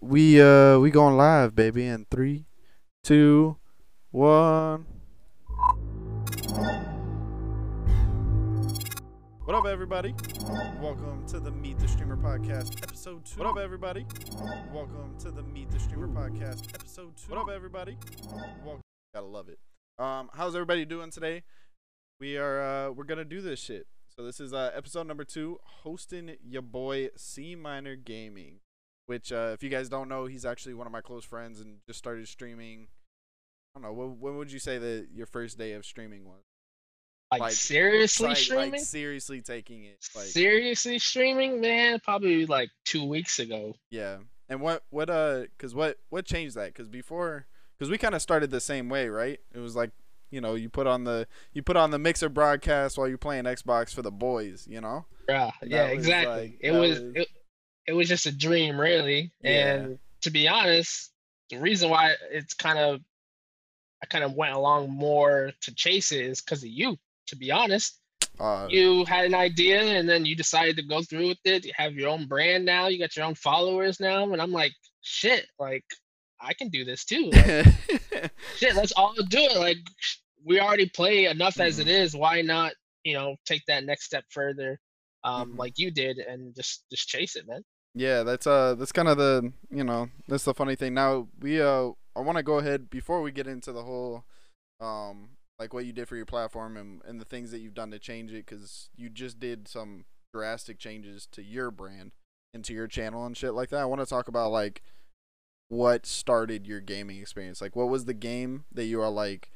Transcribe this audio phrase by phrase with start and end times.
[0.00, 2.46] we uh we going live, baby, in three,
[3.04, 3.58] two,
[4.10, 4.86] one.
[9.44, 10.14] What up, everybody?
[10.80, 13.40] Welcome to the Meet the Streamer podcast, episode two.
[13.40, 14.06] What up, everybody?
[14.72, 17.30] Welcome to the Meet the Streamer podcast, episode two.
[17.34, 17.98] What up, everybody?
[18.64, 18.80] Welcome.
[19.14, 19.58] Gotta love it.
[19.98, 21.42] Um, how's everybody doing today?
[22.20, 23.86] We are uh we're gonna do this shit.
[24.16, 28.60] So this is uh episode number two, hosting your boy C Minor Gaming
[29.10, 31.78] which uh, if you guys don't know, he's actually one of my close friends and
[31.86, 32.86] just started streaming.
[33.74, 33.92] I don't know.
[33.92, 36.42] What, what would you say that your first day of streaming was?
[37.32, 38.70] Like, Like, seriously Like- streaming?
[38.72, 39.98] Like seriously taking it.
[40.14, 41.98] Like seriously streaming, man.
[42.04, 43.74] Probably like two weeks ago.
[43.90, 44.18] yeah.
[44.48, 45.46] And what what uh?
[45.58, 46.72] Cause what what changed that?
[46.74, 47.46] Cause before,
[47.78, 49.38] cause we kind of started the same way, right?
[49.54, 49.90] It was like
[50.30, 53.44] you know you put on the you put on the mixer broadcast while you're playing
[53.44, 55.06] Xbox for the boys, you know.
[55.28, 56.34] Yeah, yeah, exactly.
[56.34, 57.28] like- it was, was- it,
[57.86, 59.30] it was just a dream, really.
[59.42, 59.50] Yeah.
[59.74, 61.10] And to be honest,
[61.50, 63.00] the reason why it's kind of
[64.02, 66.96] I kind of went along more to chase it is because of you.
[67.28, 67.98] To be honest,
[68.38, 71.64] Uh, you had an idea and then you decided to go through with it.
[71.66, 72.86] You have your own brand now.
[72.88, 75.84] You got your own followers now, and I'm like, shit, like
[76.40, 77.30] I can do this too.
[77.32, 77.66] Like,
[78.56, 79.56] shit, let's all do it.
[79.58, 79.78] Like
[80.44, 81.88] we already play enough as Mm-hmm.
[81.88, 82.16] it is.
[82.16, 82.72] Why not,
[83.04, 84.80] you know, take that next step further,
[85.24, 85.58] um, Mhm.
[85.58, 87.62] like you did, and just just chase it, man.
[87.94, 90.94] Yeah, that's uh that's kind of the you know that's the funny thing.
[90.94, 94.24] Now we uh I want to go ahead before we get into the whole
[94.80, 97.90] um like what you did for your platform and and the things that you've done
[97.90, 102.12] to change it because you just did some drastic changes to your brand
[102.54, 103.80] and to your channel and shit like that.
[103.80, 104.82] I want to talk about like
[105.68, 107.60] what started your gaming experience.
[107.60, 109.50] Like what was the game that you are like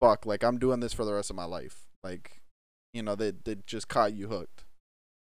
[0.00, 1.86] fuck like I'm doing this for the rest of my life.
[2.02, 2.42] Like
[2.92, 4.64] you know that that just caught you hooked.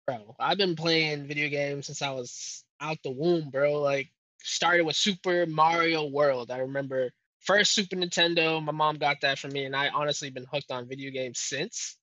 [0.06, 3.80] Bro, I've been playing video games since I was out the womb, bro.
[3.80, 4.08] Like
[4.42, 6.50] started with Super Mario World.
[6.50, 8.62] I remember first Super Nintendo.
[8.62, 11.96] My mom got that for me, and I honestly been hooked on video games since.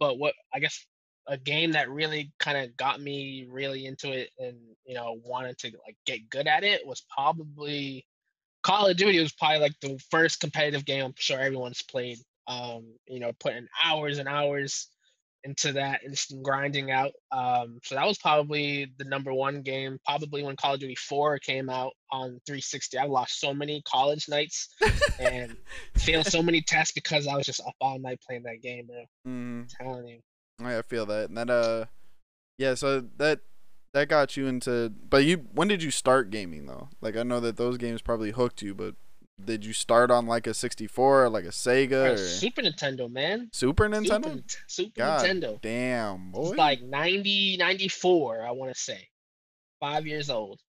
[0.00, 0.84] But what I guess
[1.26, 5.56] a game that really kind of got me really into it and you know wanted
[5.58, 8.04] to like get good at it was probably
[8.62, 12.18] Call of Duty was probably like the first competitive game I'm sure everyone's played.
[12.46, 14.88] Um, you know, putting hours and hours
[15.44, 17.12] into that and grinding out.
[17.30, 19.98] Um, so that was probably the number one game.
[20.06, 22.98] Probably when Call of Duty 4 came out on 360.
[22.98, 24.70] I lost so many college nights
[25.18, 25.56] and
[25.96, 29.04] failed so many tests because I was just up all night playing that game, bro.
[29.30, 29.62] Mm.
[29.62, 30.20] I'm telling you.
[30.62, 31.28] I feel that.
[31.28, 31.84] And that uh
[32.58, 33.40] yeah, so that
[33.92, 36.88] that got you into but you when did you start gaming though?
[37.00, 38.94] Like I know that those games probably hooked you, but
[39.42, 43.48] did you start on like a 64 or like a Sega Super Nintendo, man.
[43.52, 44.36] Super Super, Nintendo?
[44.36, 45.60] Nint- Super God Nintendo.
[45.60, 46.50] damn, boy.
[46.50, 49.08] It's like 90, 94, I want to say.
[49.80, 50.60] Five years old.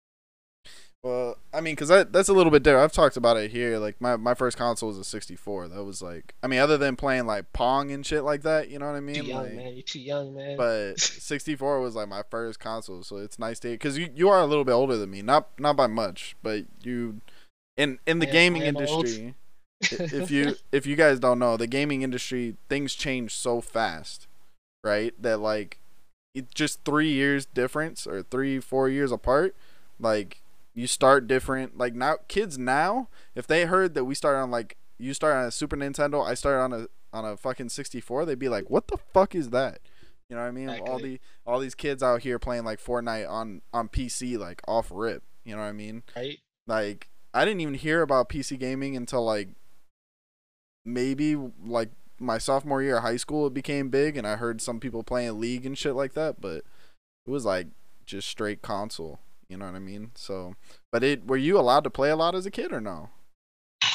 [1.03, 2.83] well, I mean cuz that that's a little bit different.
[2.83, 3.77] I've talked about it here.
[3.77, 5.67] Like my my first console was a 64.
[5.69, 8.79] That was like I mean other than playing like Pong and shit like that, you
[8.79, 9.15] know what I mean?
[9.23, 9.73] Too young, Like man.
[9.73, 10.57] You're too young, man.
[10.57, 14.41] but 64 was like my first console so it's nice to because you, you are
[14.41, 17.21] a little bit older than me not not by much but you
[17.78, 19.36] in in the I gaming industry
[19.81, 24.28] if you if you guys don't know the gaming industry things change so fast
[24.86, 25.13] right?
[25.22, 25.80] That like
[26.34, 29.56] it just three years difference or three four years apart
[30.00, 30.41] like
[30.74, 34.75] you start different like now kids now if they heard that we started on like
[34.97, 38.38] you started on a super nintendo i started on a on a fucking 64 they'd
[38.38, 39.80] be like what the fuck is that?
[40.30, 40.69] You know what i mean?
[40.69, 44.92] All the all these kids out here playing like fortnite on on pc like off
[44.94, 46.03] rip you know what i mean?
[46.16, 46.40] Right?
[46.68, 49.50] like I didn't even hear about PC gaming until like
[50.85, 51.35] maybe
[51.66, 55.03] like my sophomore year of high school it became big and I heard some people
[55.03, 56.63] playing League and shit like that, but
[57.28, 57.68] it was like
[58.06, 59.19] just straight console,
[59.50, 60.12] you know what I mean?
[60.16, 60.56] So,
[60.94, 63.09] but it were you allowed to play a lot as a kid or no?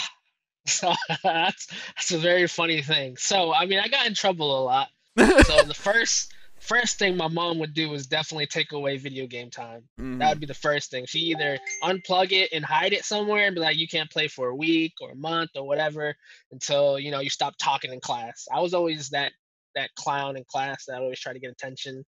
[0.66, 0.92] So
[1.24, 3.16] that's that's a very funny thing.
[3.16, 4.88] So I mean, I got in trouble a lot.
[5.16, 9.50] So the first first thing my mom would do was definitely take away video game
[9.50, 9.88] time.
[9.98, 10.18] Mhm.
[10.18, 11.06] That would be the first thing.
[11.06, 14.48] She either unplug it and hide it somewhere and be like, you can't play for
[14.48, 16.14] a week or a month or whatever
[16.52, 18.46] until you know you stop talking in class.
[18.52, 19.32] I was always that
[19.74, 22.04] that clown in class that always tried to get attention.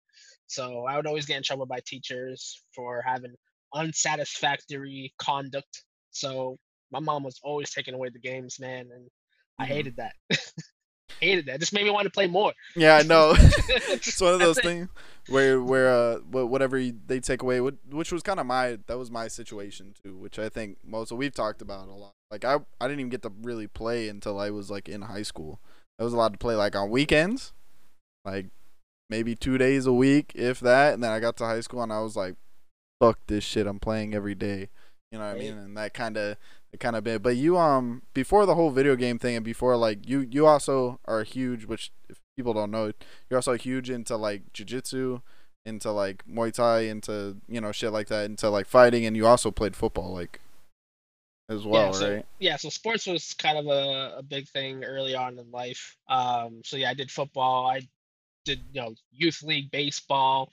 [0.48, 3.34] So I would always get in trouble by teachers for having
[3.74, 5.84] unsatisfactory conduct.
[6.10, 6.58] So
[6.90, 9.08] my mom was always taking away the games, man, and
[9.58, 9.68] I Mhm.
[9.68, 10.14] hated that.
[11.22, 11.60] hated that.
[11.60, 12.52] Just made me want to play more.
[12.76, 13.34] yeah, I know.
[13.38, 14.88] it's one of those things
[15.28, 19.28] where where uh whatever they take away, which was kind of my that was my
[19.28, 22.12] situation too, which I think most of we've talked about a lot.
[22.30, 25.22] Like I I didn't even get to really play until I was like in high
[25.22, 25.60] school.
[25.98, 27.52] I was allowed to play like on weekends,
[28.24, 28.46] like
[29.12, 30.94] maybe two days a week, if that.
[30.94, 32.34] And then I got to high school and I was like,
[33.00, 33.66] fuck this shit.
[33.66, 34.70] I'm playing every day.
[35.12, 35.58] You know what I mean?
[35.58, 36.38] And that kind of
[36.72, 37.22] it kind of bit.
[37.22, 41.00] But you um before the whole video game thing and before like you you also
[41.04, 42.92] are huge, which if people don't know,
[43.28, 45.22] you're also huge into like jujitsu,
[45.66, 49.26] into like Muay Thai, into you know shit like that, into like fighting, and you
[49.26, 50.40] also played football like
[51.48, 52.26] as well, so, right?
[52.38, 55.96] Yeah, so sports was kind of a, a big thing early on in life.
[56.08, 57.66] Um, so yeah, I did football.
[57.66, 57.82] I
[58.44, 60.52] did you know youth league baseball,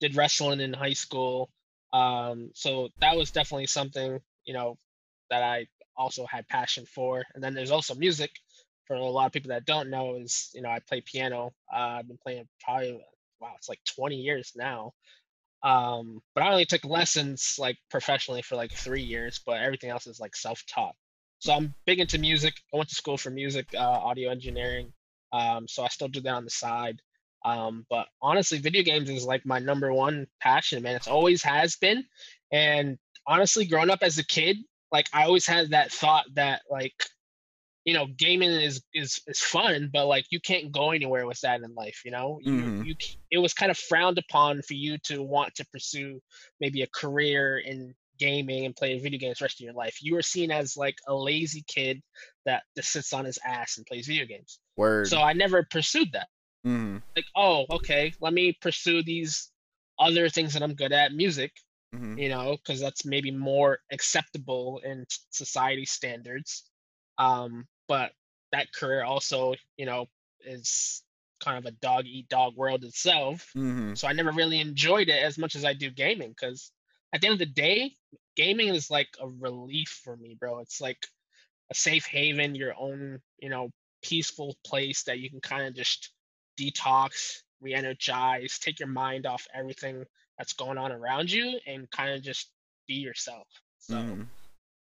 [0.00, 1.50] did wrestling in high school.
[1.92, 4.76] Um, so that was definitely something you know
[5.30, 5.66] that I
[5.96, 7.24] also had passion for.
[7.34, 8.30] And then there's also music.
[8.86, 11.52] For a lot of people that don't know, is you know I play piano.
[11.72, 13.00] Uh, I've been playing probably
[13.40, 14.92] wow, it's like 20 years now.
[15.62, 20.06] Um, but I only took lessons like professionally for like three years, but everything else
[20.06, 20.94] is like self-taught.
[21.38, 22.54] So I'm big into music.
[22.72, 24.92] I went to school for music, uh, audio engineering.
[25.32, 27.00] Um, so I still do that on the side.
[27.44, 30.96] Um, but honestly, video games is like my number one passion, man.
[30.96, 32.04] It's always has been.
[32.52, 34.58] And honestly, growing up as a kid,
[34.92, 36.94] like I always had that thought that like,
[37.84, 41.60] you know, gaming is is is fun, but like you can't go anywhere with that
[41.62, 42.02] in life.
[42.04, 42.86] You know, you Mhm.
[42.86, 46.20] you c- it was kind of frowned upon for you to want to pursue
[46.60, 49.96] maybe a career in gaming and playing video games the rest of your life.
[50.02, 52.02] You were seen as like a lazy kid
[52.44, 54.58] that just sits on his ass and plays video games.
[54.76, 55.08] Word.
[55.08, 56.28] So I never pursued that.
[56.66, 56.98] mm-hmm.
[57.16, 59.50] Like, oh, okay, let me pursue these
[59.98, 61.52] other things that I'm good at, music,
[61.94, 62.18] Mm-hmm.
[62.18, 66.62] you know, because that's maybe more acceptable in society standards.
[67.18, 68.12] Um, but
[68.52, 70.06] that career also, you know,
[70.44, 71.02] is
[71.40, 73.50] kind of a dog eat dog world itself.
[73.56, 73.94] Mm-hmm.
[73.94, 76.70] So I never really enjoyed it as much as I do gaming because
[77.12, 77.92] at the end of the day,
[78.36, 80.60] gaming is like a relief for me, bro.
[80.60, 81.04] It's like
[81.70, 83.70] a safe haven, your own, you know,
[84.02, 86.12] peaceful place that you can kind of just
[86.58, 90.04] detox, re-energize, take your mind off everything
[90.40, 92.50] that's going on around you and kind of just
[92.88, 93.48] be yourself.
[93.80, 94.22] So Mm-hmm.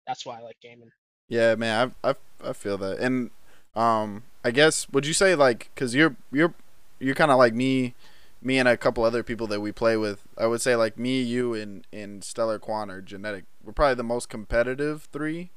[0.07, 0.91] that's why I like gaming.
[1.29, 3.31] Yeah, man, I I I feel that, and
[3.75, 6.55] um, I guess would you say like, cause you're you're
[6.99, 7.95] you're kind of like me,
[8.43, 10.23] me and a couple other people that we play with.
[10.39, 13.45] I would say like me, you, and and Stellar Quan or Genetic.
[13.65, 15.51] We're probably the most competitive three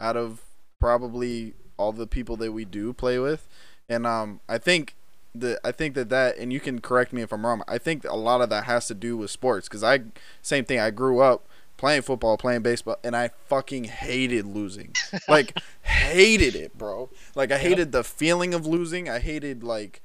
[0.00, 0.42] out of
[0.80, 3.46] probably all the people that we do play with,
[3.88, 4.96] and um, I think
[5.34, 7.62] the I think that that and you can correct me if I'm wrong.
[7.68, 10.00] I think a lot of that has to do with sports, cause I
[10.42, 10.78] same thing.
[10.80, 11.46] I grew up
[11.76, 14.96] playing football, playing baseball, and I fucking hated losing.
[15.28, 17.10] Like hated it, bro.
[17.34, 17.60] Like I Yep.
[17.60, 19.08] hated the feeling of losing.
[19.08, 20.00] I hated like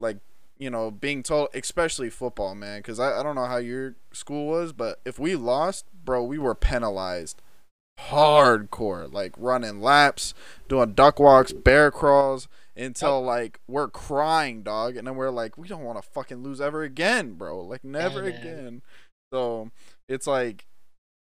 [0.00, 0.18] like
[0.58, 2.80] you know being told, especially football, man.
[2.80, 6.38] Because I I don't know how your school was, but if we lost, bro, we
[6.38, 7.40] were penalized
[7.98, 9.10] hardcore.
[9.12, 10.34] Like running laps,
[10.68, 12.48] doing duck walks, bear crawls.
[12.76, 16.60] Until like we're crying, dog, and then we're like, we don't want to fucking lose
[16.60, 17.60] ever again, bro.
[17.60, 18.82] Like never again.
[19.32, 19.70] So
[20.08, 20.66] it's like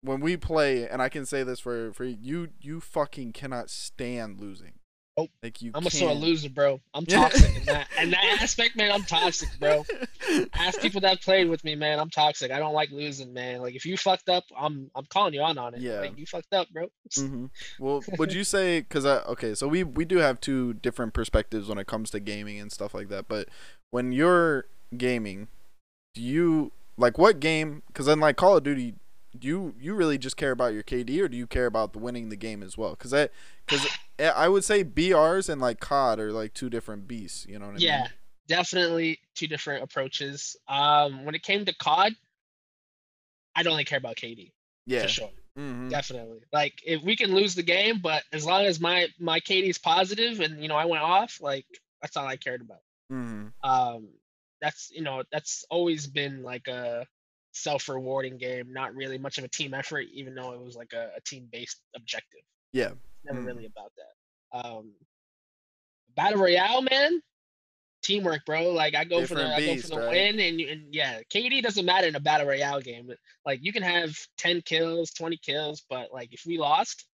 [0.02, 4.40] when we play, and I can say this for for you, you fucking cannot stand
[4.40, 4.79] losing.
[5.22, 5.30] Nope.
[5.44, 5.72] Like you.
[5.74, 6.80] I'm a sore loser, bro.
[6.94, 8.92] I'm toxic in that in that aspect, man.
[8.92, 9.86] I'm toxic, bro.
[10.54, 12.00] Ask people that played with me, man.
[12.00, 12.52] I'm toxic.
[12.52, 13.62] I don't like losing, man.
[13.62, 15.82] Like if you fucked up, I'm I'm calling you on on it.
[15.82, 16.00] Yeah.
[16.02, 16.88] Like you fucked up, bro.
[17.16, 17.46] hmm
[17.80, 21.68] Well, would you say because I okay, so we we do have two different perspectives
[21.68, 23.28] when it comes to gaming and stuff like that.
[23.28, 23.50] But
[23.92, 24.66] when you're
[24.98, 25.48] gaming,
[26.14, 27.84] do you like what game?
[27.88, 28.96] Because then like Call of Duty,
[29.40, 32.30] you you really just care about your KD or do you care about the winning
[32.30, 32.92] the game as well?
[32.92, 33.30] Because I
[33.66, 33.88] because
[34.20, 37.46] I would say BRs and like COD are like two different beasts.
[37.48, 38.06] You know what I Yeah, mean?
[38.48, 40.56] Yeah, definitely two different approaches.
[40.68, 42.14] Um, when it came to COD,
[43.56, 44.52] I'd only care about KD
[44.86, 45.04] Yeah.
[45.04, 45.30] for sure.
[45.58, 45.90] Mm-hmm.
[45.90, 46.40] Definitely.
[46.54, 49.78] Like if we can lose the game, but as long as my my KD is
[49.78, 51.66] positive and you know I went off, like
[52.02, 52.82] that's all I cared about.
[53.12, 53.70] Mm-hmm.
[53.70, 54.08] Um,
[54.62, 57.06] that's you know that's always been like a
[57.60, 61.12] self-rewarding game, not really much of a team effort, even though it was like a,
[61.18, 62.42] a team-based objective.
[62.74, 62.92] Yeah.
[63.24, 63.46] Never Mm.
[63.46, 64.66] really about that.
[64.66, 64.94] Um,
[66.16, 67.22] battle royale, man,
[68.02, 68.72] teamwork, bro.
[68.72, 70.10] Like I go for Different the I go for the right?
[70.10, 73.10] win, and, and yeah, KD doesn't matter in a battle royale game.
[73.46, 77.06] Like you can have ten kills, twenty kills, but like if we lost,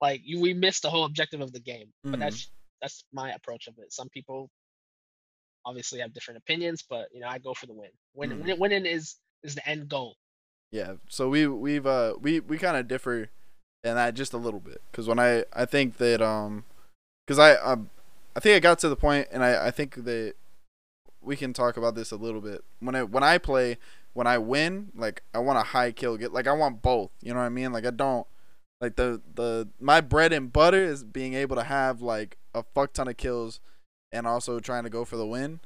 [0.00, 1.92] like you, we missed the whole objective of the game.
[2.06, 2.10] Mhm.
[2.12, 3.92] But that's that's my approach of it.
[3.92, 4.50] Some people
[5.66, 7.90] obviously have different opinions, but you know I go for the win.
[8.14, 8.44] Win, Mhm.
[8.44, 10.16] win winning is is the end goal.
[10.72, 10.94] Yeah.
[11.08, 13.30] So we we've uh we we kind of differ
[13.82, 16.64] in that just a little bit because when I I think that um
[17.26, 17.90] because I um
[18.36, 20.34] I think I got to the point and I I think that
[21.20, 23.78] we can talk about this a little bit when I when I play
[24.12, 27.32] when I win like I want a high kill get like I want both you
[27.32, 28.26] know what I mean like I don't
[28.80, 32.92] like the the my bread and butter is being able to have like a fuck
[32.92, 33.60] ton of kills
[34.12, 35.60] and also trying to go for the win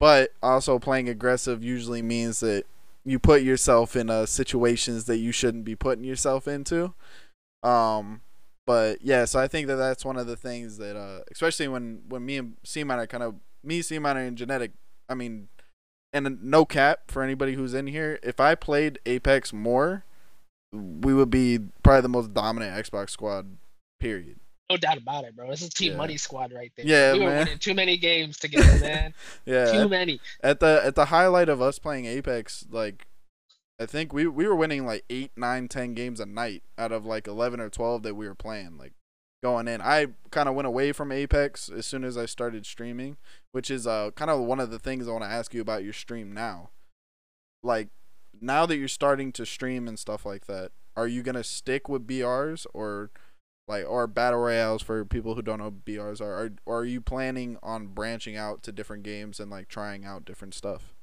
[0.00, 2.64] but also playing aggressive usually means that
[3.06, 6.92] you put yourself in uh, situations that you shouldn't be putting yourself into.
[7.62, 8.20] Um,
[8.66, 12.02] but yeah, so I think that that's one of the things that, uh, especially when
[12.08, 14.72] when me and Seaman are kind of me, Seaman and Genetic.
[15.08, 15.48] I mean,
[16.12, 18.18] and no cap for anybody who's in here.
[18.22, 20.04] If I played Apex more,
[20.72, 23.56] we would be probably the most dominant Xbox squad.
[24.00, 24.40] Period.
[24.70, 25.48] No doubt about it, bro.
[25.50, 25.98] This is Team Yeah.
[25.98, 26.84] Money Squad right there.
[26.86, 27.38] Yeah, we were man.
[27.44, 29.14] winning too many games together, man.
[29.44, 29.70] Yeah.
[29.72, 30.20] too at- many.
[30.42, 33.06] at the at the highlight of us playing Apex, like
[33.78, 37.04] I think we we were winning like eight, nine, ten games a night out of
[37.06, 38.76] like eleven or twelve that we were playing.
[38.76, 38.92] Like
[39.42, 43.18] going in, I kind of went away from Apex as soon as I started streaming,
[43.52, 45.84] which is uh kind of one of the things I want to ask you about
[45.84, 46.70] your stream now.
[47.62, 47.88] Like
[48.40, 52.04] now that you're starting to stream and stuff like that, are you gonna stick with
[52.06, 53.12] BRs or?
[53.68, 57.00] Like or battle royales for people who don't know BRs are, are or are you
[57.00, 60.94] planning on branching out to different games and like trying out different stuff?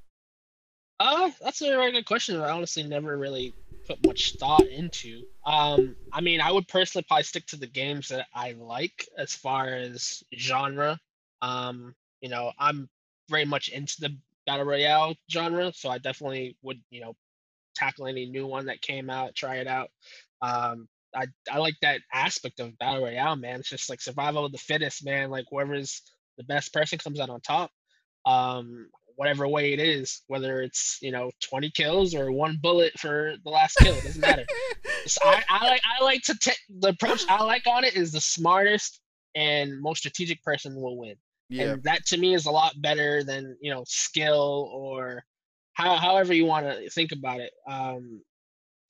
[1.00, 2.40] Uh, that's a very good question.
[2.40, 3.54] I honestly never really
[3.86, 5.24] put much thought into.
[5.46, 9.34] Um, I mean, I would personally probably stick to the games that I like as
[9.34, 10.98] far as genre.
[11.42, 12.90] Um, you know, I'm
[13.30, 14.16] very much into the
[14.46, 17.16] battle royale genre, so I definitely would, you know,
[17.76, 19.90] tackle any new one that came out, try it out.
[20.42, 23.60] Um, I I like that aspect of battle royale, man.
[23.60, 25.30] It's just like survival of the fittest, man.
[25.30, 26.02] Like whoever's
[26.38, 27.72] the best person comes out on top.
[28.26, 33.36] Um, whatever way it is, whether it's you know 20 kills or one bullet for
[33.44, 34.46] the last kill, it doesn't matter.
[35.06, 38.12] So I, I like I like to take the approach I like on it is
[38.12, 39.02] the smartest
[39.36, 41.16] and most strategic person will win.
[41.50, 45.24] Yeah, And that to me is a lot better than you know skill or
[45.74, 47.52] how however you want to think about it.
[47.68, 48.22] Um,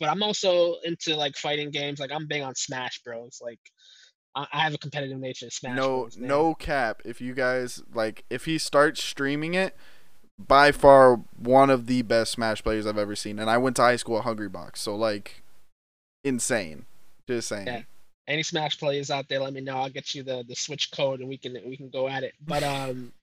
[0.03, 1.98] but I'm also into like fighting games.
[1.98, 3.39] Like I'm big on Smash Bros.
[3.41, 3.60] Like
[4.36, 5.45] I, I have a competitive nature.
[5.45, 6.17] in Smash no Bros.
[6.17, 7.01] no cap.
[7.05, 9.77] If you guys like, if he starts streaming it,
[10.38, 13.39] by far one of the best Smash players I've ever seen.
[13.39, 15.41] And I went to high school at Hungrybox, so like,
[16.25, 16.86] insane.
[17.25, 17.67] Just saying.
[17.67, 17.83] Yeah.
[18.27, 19.77] any Smash players out there, let me know.
[19.77, 22.33] I'll get you the the Switch code and we can we can go at it.
[22.45, 23.13] But um,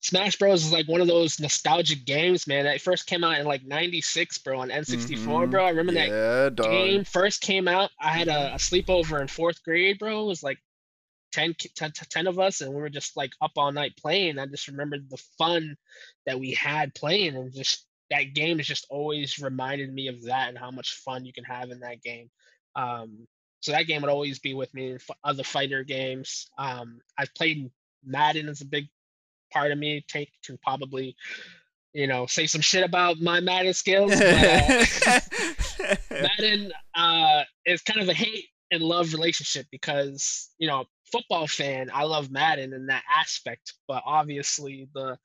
[0.00, 2.64] Smash Bros is like one of those nostalgic games, man.
[2.64, 5.50] That first came out in like '96, bro, on N64, Mhm.
[5.50, 5.64] bro.
[5.64, 6.70] I remember that dog.
[6.70, 7.90] game first came out.
[8.00, 10.22] I had a, a sleepover in fourth grade, bro.
[10.22, 10.58] It was like
[11.32, 14.38] 10, 10, 10 of us, and we were just like up all night playing.
[14.38, 15.76] I just remembered the fun
[16.26, 20.48] that we had playing, and just that game has just always reminded me of that
[20.48, 22.30] and how much fun you can have in that game.
[22.76, 23.26] Um,
[23.60, 24.96] so that game would always be with me.
[25.24, 26.48] Other fighter games.
[26.56, 27.68] Um, I've played
[28.04, 28.88] Madden as a big
[29.50, 30.04] part of me.
[30.08, 31.16] Take can probably,
[31.92, 34.14] you know, say some shit about my Madden skills.
[34.14, 35.20] But, uh,
[36.10, 41.90] Madden uh, is kind of a hate and love relationship because you know football fan
[41.92, 45.16] I love Madden in that aspect, but obviously the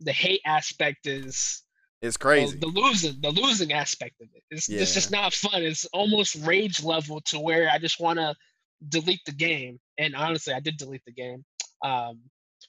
[0.00, 1.62] the hate aspect is
[2.00, 2.58] it's crazy.
[2.58, 4.42] the, losing the losing aspect of it.
[4.50, 5.62] It's, it's just not fun.
[5.62, 8.34] It's almost rage level to where I just want to
[8.88, 9.78] delete the game.
[9.98, 11.44] And honestly, I did delete the game.
[11.84, 12.20] Um,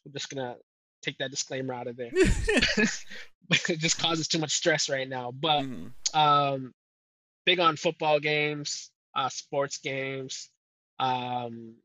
[0.05, 0.55] I'm just gonna
[1.03, 2.11] take that disclaimer out of there.
[3.69, 5.31] it just causes too much stress right now.
[5.31, 5.91] But Mhm.
[6.13, 6.73] um,
[7.45, 10.49] big on football games, uh, sports games,
[10.99, 11.75] um,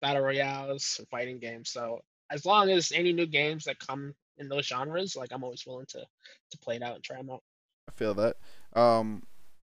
[0.00, 1.70] battle royales, fighting games.
[1.70, 5.66] So as long as any new games that come in those genres, like I'm always
[5.66, 6.06] willing to
[6.50, 7.42] to play it out and try them out.
[7.88, 8.36] I feel that.
[8.74, 9.22] Um,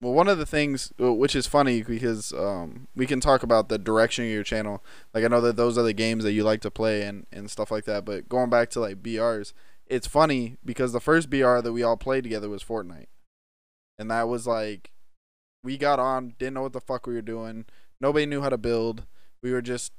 [0.01, 3.68] well, one of the things uh, which is funny because um, we can talk about
[3.68, 4.84] the direction of your channel.
[5.13, 7.50] Like I know that those are the games that you like to play and and
[7.50, 8.06] stuff like that.
[8.06, 9.54] But going back to like BRs,
[9.88, 13.08] it's funny because the first BR that we all played together was Fortnite,
[13.98, 14.92] and that was like
[15.63, 17.66] we got on, didn't know what the fuck we were doing.
[18.00, 19.06] Nobody knew how to build.
[19.42, 19.94] We were just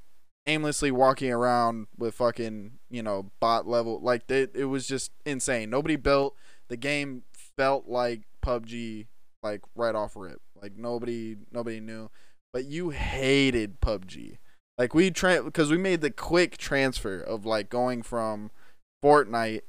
[0.47, 5.69] aimlessly walking around with fucking you know bot level like it, it was just insane
[5.69, 6.35] nobody built
[6.69, 9.09] the game felt like PUBG
[9.43, 10.41] like right off rip.
[10.61, 12.11] Like nobody nobody knew.
[12.53, 14.39] But you hated PUBG.
[14.79, 18.51] Like we tra- because we made the quick transfer of like going from
[19.05, 19.63] Fortnite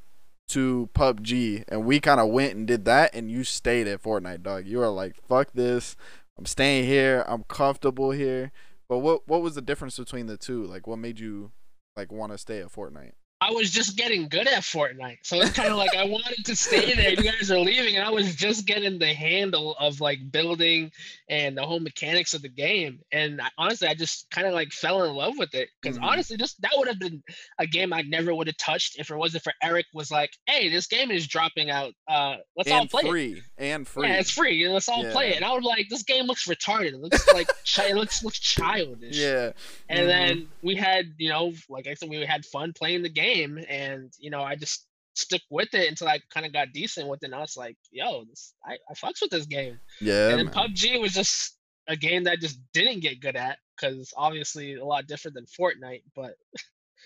[0.49, 4.43] to PUBG and we kind of went and did that and you stayed at Fortnite,
[4.43, 4.65] dog.
[4.65, 5.95] You were like, "Fuck this.
[6.37, 7.25] I'm staying here.
[7.27, 8.51] I'm comfortable here."
[8.87, 10.63] But what what was the difference between the two?
[10.63, 11.51] Like what made you
[11.95, 13.13] like want to stay at Fortnite?
[13.41, 15.19] I was just getting good at Fortnite.
[15.23, 17.11] So it's kind of like I wanted to stay there.
[17.11, 20.91] You guys are leaving, and I was just getting the handle of like building
[21.29, 22.99] and the whole mechanics of the game.
[23.13, 26.03] And I, honestly, I just kind of like fell in love with it because Mhm.
[26.03, 27.23] honestly, just that would have been
[27.59, 29.85] a game I never would have touched if it wasn't for Eric.
[29.93, 31.93] Was like, hey, this game is dropping out.
[32.09, 33.09] Uh, let's all and play it.
[33.09, 33.41] free.
[33.57, 34.07] And free.
[34.09, 34.67] Yeah, it's free.
[34.67, 35.35] Let's all play it.
[35.37, 36.87] And I was like, this game looks retarded.
[36.93, 39.15] It looks like chi- it looks looks childish.
[39.15, 39.51] yeah.
[39.87, 40.07] And Mhm.
[40.07, 44.11] then we had, you know, like I said, we had fun playing the game, and
[44.19, 47.27] you know, I just stuck with it until I kind of got decent with it.
[47.27, 49.79] And I was like, yo, this, I, I fucks with this game.
[49.99, 50.29] Yeah.
[50.29, 50.53] and then man.
[50.53, 51.57] PUBG was just
[51.87, 55.45] a game that I just didn't get good at because obviously a lot different than
[55.45, 56.03] Fortnite.
[56.15, 56.35] But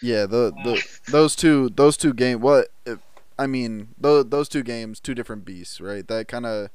[0.01, 2.67] Yeah, the the those two those two game what
[3.37, 6.69] I mean those those two games two different beasts right that kind of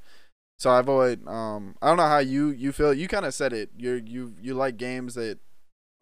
[0.59, 3.53] so I've always um I don't know how you you feel you kind of said
[3.53, 5.39] it you you you like games that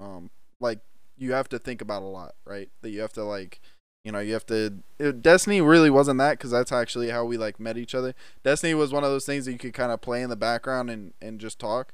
[0.00, 0.80] um like
[1.18, 2.68] you have to think about a lot right?
[2.82, 3.60] That you have to like
[4.04, 7.36] you know you have to it, Destiny really wasn't that because that's actually how we
[7.36, 8.14] like met each other.
[8.44, 10.90] Destiny was one of those things that you could kind of play in the background
[10.90, 11.92] and and just talk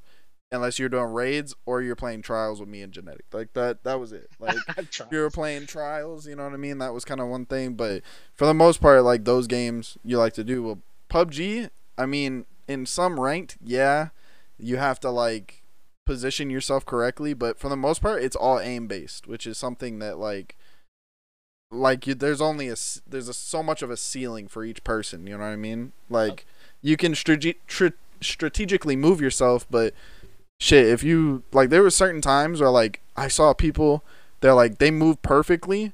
[0.51, 3.25] unless you're doing raids or you're playing trials with me and genetic.
[3.33, 4.29] Like that that was it.
[4.41, 4.57] Like
[5.11, 6.79] you were playing trials you know what i mean?
[6.79, 8.03] That was kind of one thing but
[8.35, 12.47] for the most part like those games you like to do well pubg i mean
[12.67, 14.09] in some ranked yeah
[14.59, 15.62] you have to like
[16.05, 19.99] position yourself correctly but for the most part it's all aim based which is something
[19.99, 20.57] that like
[21.71, 25.27] like you, there's only a there's a, so much of a ceiling for each person
[25.27, 26.45] you know what i mean like
[26.83, 29.95] you can strate- tra- strategically move yourself but
[30.63, 34.05] shit, if you like, there were certain times where like I saw people,
[34.41, 35.93] they're like they move perfectly,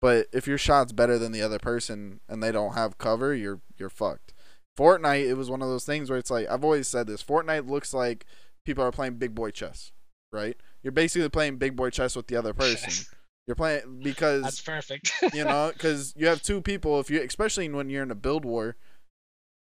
[0.00, 3.60] but if your shot's better than the other person and they don't have cover, you're
[3.78, 4.32] you're fucked.
[4.76, 7.22] Fortnite, it was one of those things where it's like I've always said this.
[7.22, 8.26] Fortnite looks like
[8.66, 9.92] people are playing big boy chess,
[10.32, 10.56] right?
[10.82, 13.06] You're basically playing big boy chess with the other person.
[13.46, 15.12] You're playing because that's perfect.
[15.32, 17.00] you know, because you have two people.
[17.00, 18.76] If you, especially when you're in a build war,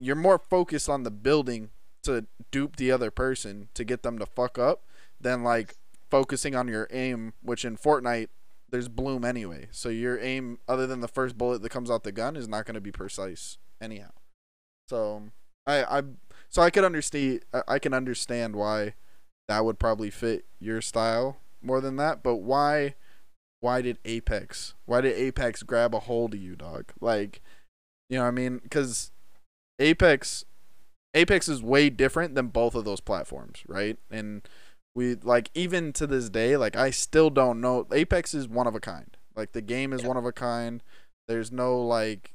[0.00, 1.70] you're more focused on the building
[2.04, 4.84] to dupe the other person to get them to fuck up
[5.20, 5.74] than like
[6.10, 8.28] focusing on your aim, which in Fortnite
[8.70, 9.68] there's bloom anyway.
[9.72, 12.66] So your aim, other than the first bullet that comes out the gun, is not
[12.66, 14.10] going to be precise anyhow.
[14.88, 15.30] So
[15.66, 16.02] I I
[16.54, 18.94] so I could understand uh, I can understand why
[19.48, 22.22] that would probably fit your style more than that.
[22.22, 22.94] But why
[23.60, 26.92] why did Apex why did Apex grab a hold of you, dog?
[27.00, 27.42] Like
[28.08, 28.58] you know what I mean?
[28.58, 29.10] Because
[29.80, 30.44] Apex
[31.12, 33.98] Apex is way different than both of those platforms, right?
[34.08, 34.48] And
[34.94, 37.88] we like even to this day, like I still don't know.
[37.92, 39.16] Apex is one of a kind.
[39.34, 40.08] Like the game is yeah.
[40.08, 40.84] one of a kind.
[41.26, 42.32] There's no like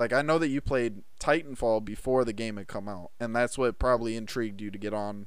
[0.00, 3.58] like I know that you played Titanfall before the game had come out, and that's
[3.58, 5.26] what probably intrigued you to get on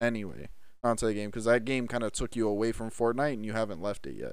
[0.00, 0.48] anyway
[0.82, 3.52] onto the game because that game kind of took you away from Fortnite and you
[3.52, 4.32] haven't left it yet.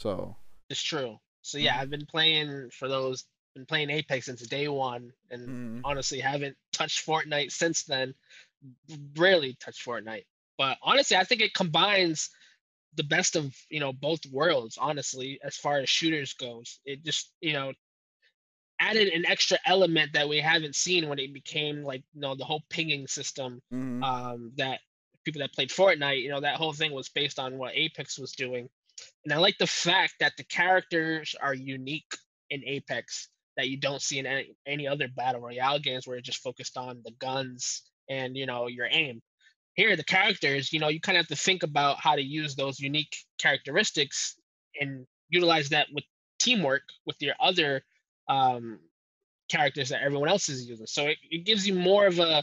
[0.00, 0.36] So
[0.68, 1.18] it's true.
[1.40, 3.24] So yeah, I've been playing for those
[3.54, 5.80] been playing Apex since day one, and mm.
[5.84, 8.14] honestly haven't touched Fortnite since then.
[9.16, 10.26] Rarely touched Fortnite,
[10.58, 12.28] but honestly, I think it combines
[12.94, 14.76] the best of you know both worlds.
[14.78, 17.72] Honestly, as far as shooters goes, it just you know
[18.82, 22.44] added an extra element that we haven't seen when it became like you know the
[22.44, 24.02] whole pinging system mm.
[24.02, 24.80] um, that
[25.24, 28.32] people that played Fortnite, you know, that whole thing was based on what Apex was
[28.32, 28.68] doing.
[29.24, 32.12] And I like the fact that the characters are unique
[32.50, 36.26] in Apex that you don't see in any, any other battle royale games where it's
[36.26, 39.22] just focused on the guns and you know your aim
[39.74, 42.54] here the characters you know you kind of have to think about how to use
[42.54, 44.36] those unique characteristics
[44.80, 46.04] and utilize that with
[46.38, 47.82] teamwork with your other
[48.28, 48.78] um,
[49.50, 50.86] characters that everyone else is using.
[50.86, 52.42] So it, it gives you more of a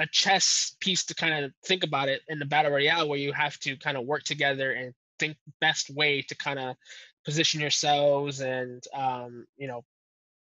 [0.00, 3.32] a chess piece to kind of think about it in the battle royale where you
[3.32, 6.76] have to kind of work together and think best way to kind of
[7.24, 9.82] position yourselves and um, you know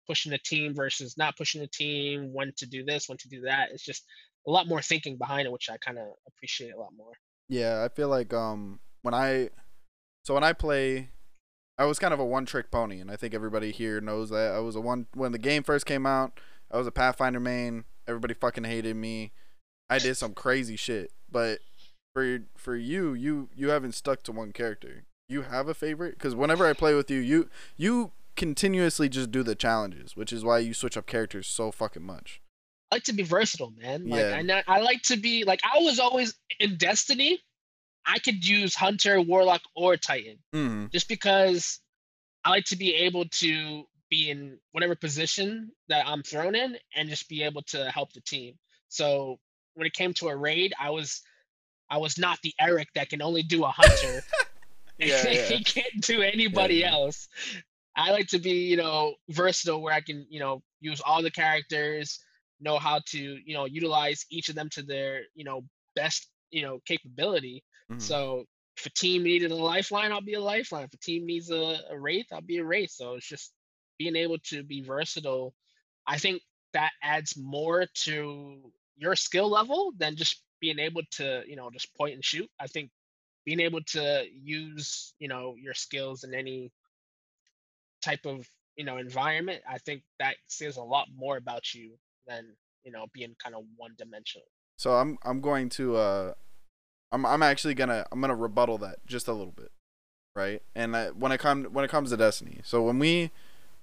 [0.06, 3.40] pushing the team versus not pushing the team when to do this when to do
[3.42, 3.70] that.
[3.72, 4.04] It's just
[4.46, 7.12] a lot more thinking behind it which i kind of appreciate a lot more.
[7.48, 9.48] Yeah i feel like um when i
[10.24, 11.08] so when i play
[11.78, 14.52] i was kind of a one trick pony and i think everybody here knows that
[14.52, 17.84] i was a one when the game first came out i was a pathfinder main
[18.06, 19.32] everybody fucking hated me
[19.90, 21.60] i did some crazy shit but
[22.14, 26.14] for for you you you haven't stuck to one character you have a favorite?
[26.14, 30.44] Because whenever I play with you, you you continuously just do the challenges, which is
[30.44, 32.40] why you switch up characters so fucking much.
[32.90, 34.08] I like to be versatile, man.
[34.08, 34.62] Like, yeah.
[34.66, 37.40] I, I like to be like I was always in Destiny.
[38.08, 40.86] I could use Hunter, Warlock, or Titan, mm-hmm.
[40.90, 41.80] just because
[42.44, 47.10] I like to be able to be in whatever position that I'm thrown in and
[47.10, 48.54] just be able to help the team.
[48.88, 49.38] So
[49.74, 51.20] when it came to a raid, I was
[51.90, 54.22] I was not the Eric that can only do a hunter
[54.98, 55.42] yeah, yeah.
[55.42, 57.28] he can't do anybody yeah, else.
[57.96, 61.30] I like to be, you know, versatile where I can, you know, use all the
[61.30, 62.20] characters,
[62.60, 66.62] know how to, you know, utilize each of them to their, you know, best, you
[66.62, 67.62] know, capability.
[67.90, 68.00] Mm-hmm.
[68.00, 68.44] So
[68.76, 70.84] if a team needed a lifeline, I'll be a lifeline.
[70.84, 72.90] If a team needs a, a wraith, I'll be a wraith.
[72.90, 73.52] So it's just
[73.98, 75.54] being able to be versatile.
[76.06, 76.42] I think
[76.74, 81.94] that adds more to your skill level than just being able to, you know, just
[81.96, 82.48] point and shoot.
[82.60, 82.90] I think
[83.48, 86.70] being able to use you know your skills in any
[88.04, 88.46] type of
[88.76, 91.92] you know environment i think that says a lot more about you
[92.26, 92.44] than
[92.84, 94.44] you know being kind of one dimensional
[94.76, 96.34] So I'm I'm going to uh
[97.10, 99.70] I'm I'm actually gonna I'm gonna rebuttal that just a little bit,
[100.36, 100.62] right?
[100.74, 103.30] And I, when it come when it comes to Destiny, so when we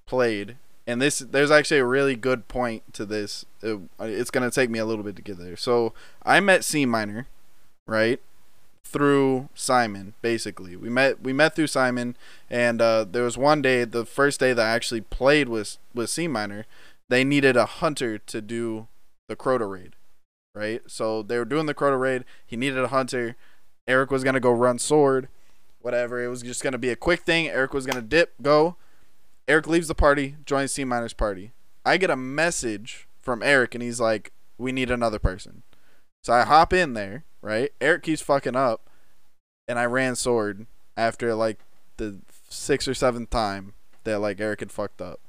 [0.06, 3.46] played, and this there's actually a really good point to this.
[3.62, 5.58] It, it's gonna take me a little bit to get there.
[5.58, 7.28] So I met C Minor,
[7.88, 8.20] right?
[8.84, 10.76] Through Simon, basically.
[10.76, 12.16] We met we met through Simon,
[12.50, 16.12] and uh, there was one day, the first day that I actually played with with
[16.12, 16.66] C minor,
[17.10, 18.88] they needed a hunter to do
[19.28, 19.96] the Crota raid
[20.56, 20.82] right?
[20.88, 22.24] So they were doing the Crota raid.
[22.48, 23.36] He needed a hunter.
[23.88, 25.28] Eric was gonna go run sword,
[25.82, 26.24] whatever.
[26.24, 27.48] It was just gonna be a quick thing.
[27.48, 28.78] Eric was gonna dip, go.
[29.48, 31.52] Eric leaves the party, joins C Minor's party.
[31.86, 35.62] I get a message from Eric, and he's like, "We need another person."
[36.24, 37.72] So I hop in there, right?
[37.80, 38.90] Eric keeps fucking up,
[39.68, 40.66] and I ran sword
[40.98, 41.60] after like
[41.98, 43.74] the sixth or seventh time
[44.06, 45.20] that like Eric had fucked up.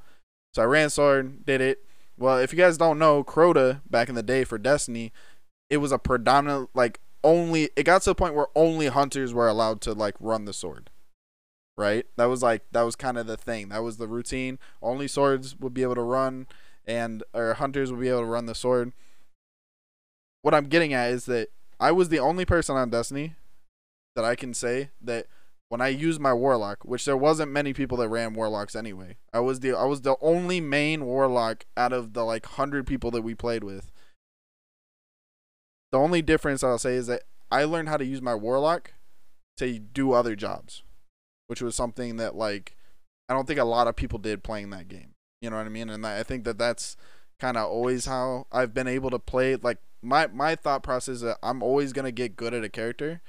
[0.54, 1.84] So I ran sword, did it,
[2.18, 5.12] well, if you guys don't know, Crota back in the day for Destiny,
[5.68, 9.48] it was a predominant like only it got to the point where only hunters were
[9.48, 10.90] allowed to like run the sword.
[11.76, 12.06] Right?
[12.16, 13.68] That was like that was kind of the thing.
[13.68, 14.58] That was the routine.
[14.80, 16.46] Only swords would be able to run
[16.86, 18.92] and or hunters would be able to run the sword.
[20.42, 21.48] What I'm getting at is that
[21.78, 23.34] I was the only person on Destiny
[24.14, 25.26] that I can say that
[25.68, 29.16] when I used my warlock, which there wasn't many people that ran warlocks anyway.
[29.32, 33.10] I was the I was the only main warlock out of the like hundred people
[33.12, 33.90] that we played with.
[35.92, 38.92] The only difference I'll say is that I learned how to use my warlock
[39.56, 40.82] to do other jobs,
[41.46, 42.76] which was something that like
[43.28, 45.14] I don't think a lot of people did playing that game.
[45.40, 45.90] You know what I mean?
[45.90, 46.96] And I think that that's
[47.38, 49.56] kind of always how I've been able to play.
[49.56, 53.20] Like my my thought process is that I'm always gonna get good at a character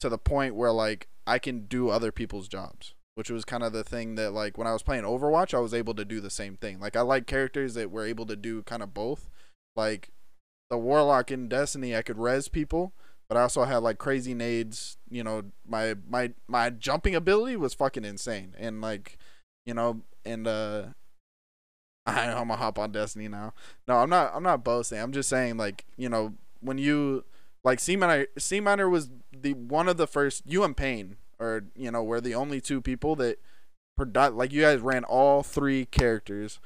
[0.00, 3.72] to the point where like I can do other people's jobs, which was kind of
[3.72, 6.30] the thing that like when I was playing Overwatch, I was able to do the
[6.30, 6.80] same thing.
[6.80, 9.28] Like I like characters that were able to do kind of both.
[9.76, 10.10] Like
[10.70, 12.92] the Warlock in Destiny, I could res people,
[13.28, 14.96] but I also had like crazy nades.
[15.10, 19.18] You know, my my my jumping ability was fucking insane, and like,
[19.66, 20.84] you know, and uh,
[22.06, 23.52] I'm gonna hop on Destiny now.
[23.86, 24.32] No, I'm not.
[24.34, 24.98] I'm not boasting.
[24.98, 27.24] I'm just saying, like, you know, when you
[27.68, 30.42] like C minor, C Minor was the one of the first.
[30.46, 33.38] You and Payne, or you know, were the only two people that,
[33.98, 36.60] like, you guys ran all three characters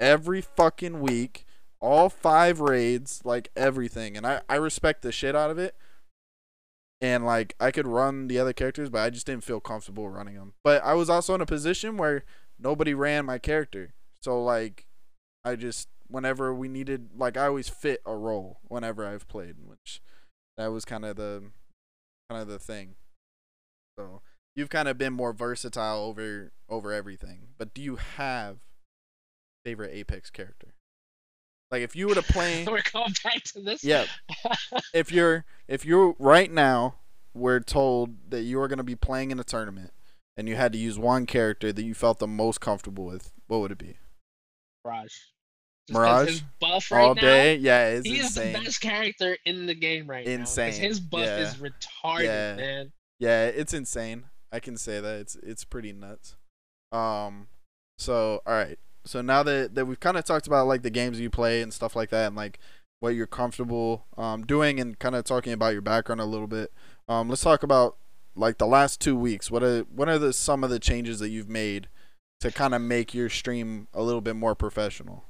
[0.00, 1.46] every fucking week,
[1.80, 5.76] all five raids, like everything, and I I respect the shit out of it.
[7.00, 10.34] And like I could run the other characters, but I just didn't feel comfortable running
[10.34, 10.54] them.
[10.64, 12.24] But I was also in a position where
[12.58, 14.86] nobody ran my character, so like
[15.44, 20.02] I just whenever we needed like I always fit a role whenever I've played, which
[20.56, 21.42] that was kind of the
[22.30, 22.94] kind of the thing.
[23.98, 24.22] So
[24.54, 27.48] you've kind of been more versatile over over everything.
[27.58, 28.58] But do you have
[29.64, 30.74] favorite Apex character?
[31.70, 33.82] Like if you were to play, we're going back to this.
[33.82, 34.06] Yeah.
[34.94, 36.96] if you're if you're right now,
[37.34, 39.92] we're told that you are going to be playing in a tournament,
[40.36, 43.32] and you had to use one character that you felt the most comfortable with.
[43.46, 43.96] What would it be?
[45.90, 46.26] Mirage.
[46.26, 47.56] Mirage buff right all now, day.
[47.56, 48.46] Yeah, it's he insane.
[48.48, 50.72] is the best character in the game right insane.
[50.72, 50.78] now.
[50.78, 51.38] His buff yeah.
[51.38, 52.54] is retarded, yeah.
[52.56, 52.92] man.
[53.18, 54.24] Yeah, it's insane.
[54.52, 56.36] I can say that it's it's pretty nuts.
[56.92, 57.48] Um,
[57.98, 58.78] so all right.
[59.04, 61.72] So now that that we've kind of talked about like the games you play and
[61.72, 62.58] stuff like that, and like
[63.00, 66.72] what you're comfortable um doing, and kind of talking about your background a little bit.
[67.08, 67.96] Um, let's talk about
[68.36, 69.50] like the last two weeks.
[69.50, 71.88] What are what are the some of the changes that you've made
[72.40, 75.24] to kind of make your stream a little bit more professional?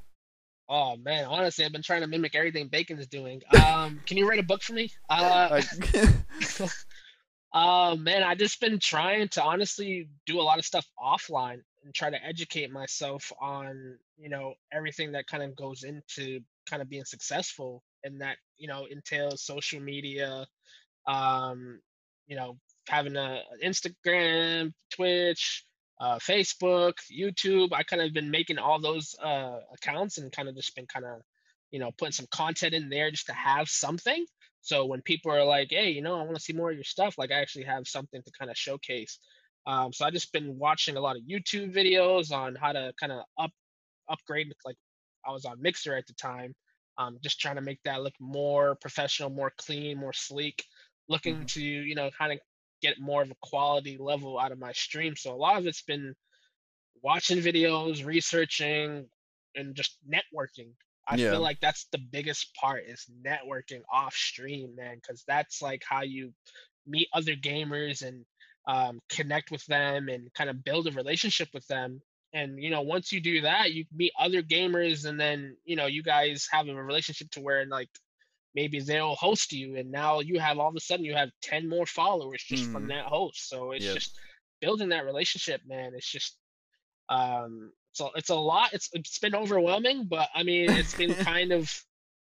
[0.75, 3.43] Oh man, honestly, I've been trying to mimic everything Bacon is doing.
[3.55, 4.91] Um, can you write a book for me?
[5.11, 5.61] Uh,
[7.53, 11.95] uh, man, I just been trying to honestly do a lot of stuff offline and
[11.95, 16.89] try to educate myself on you know everything that kind of goes into kind of
[16.89, 20.47] being successful, and that you know entails social media,
[21.07, 21.83] um,
[22.27, 22.57] you know,
[22.89, 25.67] having a Instagram, Twitch,
[26.03, 27.73] uh, Facebook, YouTube.
[27.73, 31.07] I kind of been making all those uh, accounts and kind of just been kind
[31.07, 31.21] of,
[31.71, 34.27] you know, putting some content in there just to have something.
[34.63, 36.83] So when people are like, hey, you know, I want to see more of your
[36.83, 39.21] stuff, like I actually have something to kind of showcase.
[39.65, 43.13] Um, so I just been watching a lot of YouTube videos on how to kind
[43.13, 43.53] of up
[44.09, 44.53] upgrade.
[44.65, 44.77] Like
[45.25, 46.53] I was on Mixer at the time,
[46.99, 50.65] um, just trying to make that look more professional, more clean, more sleek.
[51.09, 51.45] Looking mm-hmm.
[51.45, 52.41] to you know kind of
[52.83, 55.15] get more of a quality level out of my stream.
[55.17, 56.15] So a lot of it's been
[57.03, 59.07] watching videos, researching,
[59.55, 60.73] and just networking.
[61.09, 61.33] I yeah.
[61.33, 66.03] feel like that's the biggest part is networking off stream, man, because that's like how
[66.03, 66.33] you
[66.87, 68.25] meet other gamers and
[68.67, 72.01] um, connect with them and kind of build a relationship with them.
[72.33, 75.87] And you know, once you do that, you meet other gamers, and then you know,
[75.87, 77.91] you guys have a relationship to where like
[78.55, 81.69] maybe they'll host you and now you have all of a sudden you have 10
[81.69, 82.89] more followers just from Mhm.
[82.89, 83.95] that host so it's Yep.
[83.95, 84.19] just
[84.61, 86.37] building that relationship man it's just
[87.09, 91.53] um so it's a lot it's it's been overwhelming but i mean it's been kind
[91.53, 91.71] of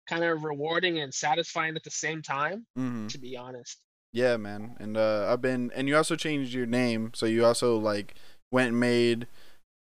[0.08, 4.76] kind of rewarding and satisfying at the same time hmm to be honest Yeah, man.
[4.80, 8.15] And uh, I've been, and you also changed your name, so you also like
[8.52, 9.28] went and made.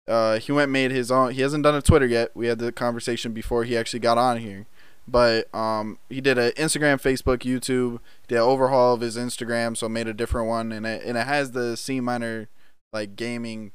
[0.07, 1.31] Uh, he went and made his own.
[1.33, 2.31] He hasn't done a Twitter yet.
[2.33, 4.65] We had the conversation before he actually got on here,
[5.07, 7.99] but um, he did a Instagram, Facebook, YouTube.
[8.27, 11.27] Did an overhaul of his Instagram, so made a different one, and it and it
[11.27, 12.49] has the C minor
[12.91, 13.71] like gaming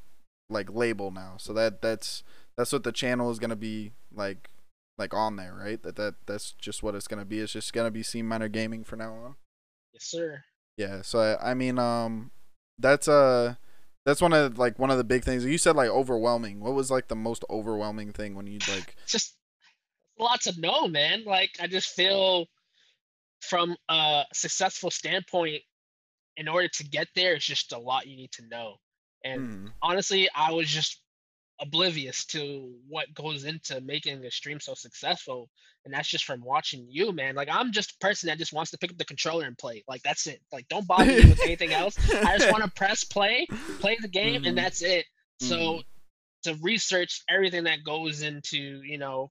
[0.48, 1.34] like label now.
[1.38, 2.22] So that that's
[2.56, 4.50] that's what the channel is gonna be like
[4.98, 5.82] like on there, right?
[5.82, 7.40] That that that's just what it's gonna be.
[7.40, 9.34] It's just gonna be C minor gaming for now on.
[9.92, 10.42] yes sir
[10.76, 12.32] Yeah, so I, I mean, um,
[12.78, 13.54] that's uh,
[14.04, 15.44] that's one of like one of the big things.
[15.44, 16.60] You said like overwhelming.
[16.60, 18.96] What was like the most overwhelming thing when you like?
[19.06, 19.36] just
[20.20, 21.24] a lot to know, man.
[21.24, 22.46] Like I just feel
[23.42, 25.62] from a successful standpoint,
[26.37, 28.76] in order to get there, it's just a lot you need to know.
[29.24, 31.02] And Mm, honestly, I was just
[31.61, 35.50] oblivious to what goes into making a stream so successful.
[35.85, 37.35] And that's just from watching you, man.
[37.35, 39.85] Like I'm just a person that just wants to pick up the controller and play.
[39.88, 40.40] Like that's it.
[40.52, 41.98] Like don't bother me with anything else.
[42.24, 44.46] I just want to press play, play the game, Mhm.
[44.46, 45.06] and that's it.
[45.38, 45.85] So Mhm.
[46.44, 49.30] to research everything that goes into, you know,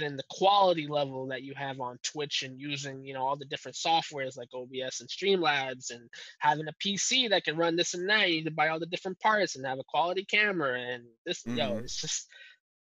[0.00, 3.44] getting the quality level that you have on Twitch and using, you know, all the
[3.44, 6.08] different softwares like OBS and Streamlabs and
[6.40, 8.28] having a PC that can run this and that.
[8.28, 11.42] You need to buy all the different parts and have a quality camera and this,
[11.46, 11.84] yo, Mhm.
[11.84, 12.26] it's just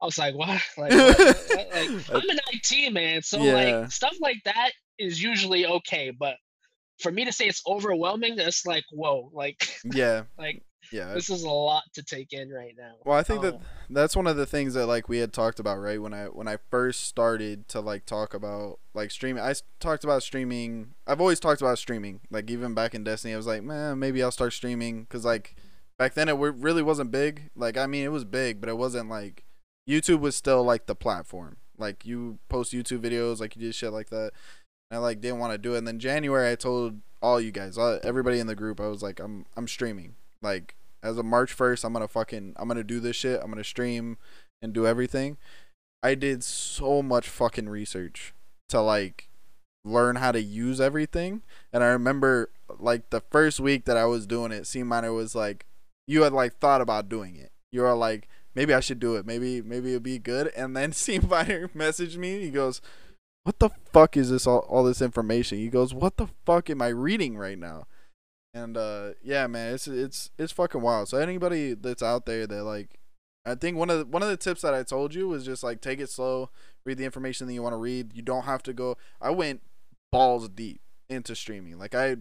[0.02, 0.50] I was like, what?
[0.78, 3.54] Like, what- what- like I'm an IT man, so Yeah.
[3.54, 6.36] like stuff like that is usually okay, but
[7.00, 10.62] for me to say it's overwhelming, it's like, whoa, like yeah, like
[10.94, 11.14] yeah.
[11.14, 12.94] this is a lot to take in right now.
[13.04, 13.62] Well, I think that Oh.
[13.90, 16.02] that's one of the things that like we had talked about, right?
[16.02, 20.24] When I when I first started to like talk about like streaming, i talked about
[20.24, 20.94] streaming.
[21.08, 22.22] I've always talked about streaming.
[22.30, 25.56] Like even back in Destiny, I was like, man, maybe I'll start streaming because like
[25.98, 27.50] back then it really wasn't big.
[27.56, 29.44] Like I mean, it was big, but it wasn't like
[29.90, 31.58] YouTube was still like the platform.
[31.78, 34.32] Like you post YouTube videos, like you did shit like that.
[34.92, 35.80] And I like didn't want to do it.
[35.80, 39.02] And then January, I told all you guys, all, everybody in the group, I was
[39.02, 40.16] like, I'm I'm streaming.
[40.42, 43.42] Like as of March first, I'm gonna fucking I'm gonna do this shit.
[43.44, 44.18] I'm gonna stream
[44.62, 45.38] and do everything.
[46.02, 48.34] I did so much fucking research
[48.70, 49.30] to like
[49.86, 51.44] learn how to use everything.
[51.72, 55.36] And I remember like the first week that I was doing it, C minor was
[55.36, 55.66] like,
[56.08, 57.52] you had like thought about doing it.
[57.72, 59.26] You were like, maybe I should do it.
[59.26, 60.48] Maybe maybe it'd be good.
[60.56, 62.40] And then C minor messaged me.
[62.40, 62.82] He goes,
[63.44, 65.58] what the fuck is this all, all this information?
[65.58, 67.88] He goes, what the fuck am I reading right now?
[68.54, 71.10] And uh yeah, man, it's it's it's fucking wild.
[71.10, 73.00] So anybody that's out there that like
[73.46, 75.64] I think one of the, one of the tips that I told you was just
[75.64, 76.50] like take it slow,
[76.86, 78.14] read the information that you want to read.
[78.14, 79.62] You don't have to go I went
[80.12, 81.80] balls deep into streaming.
[81.80, 82.18] Like I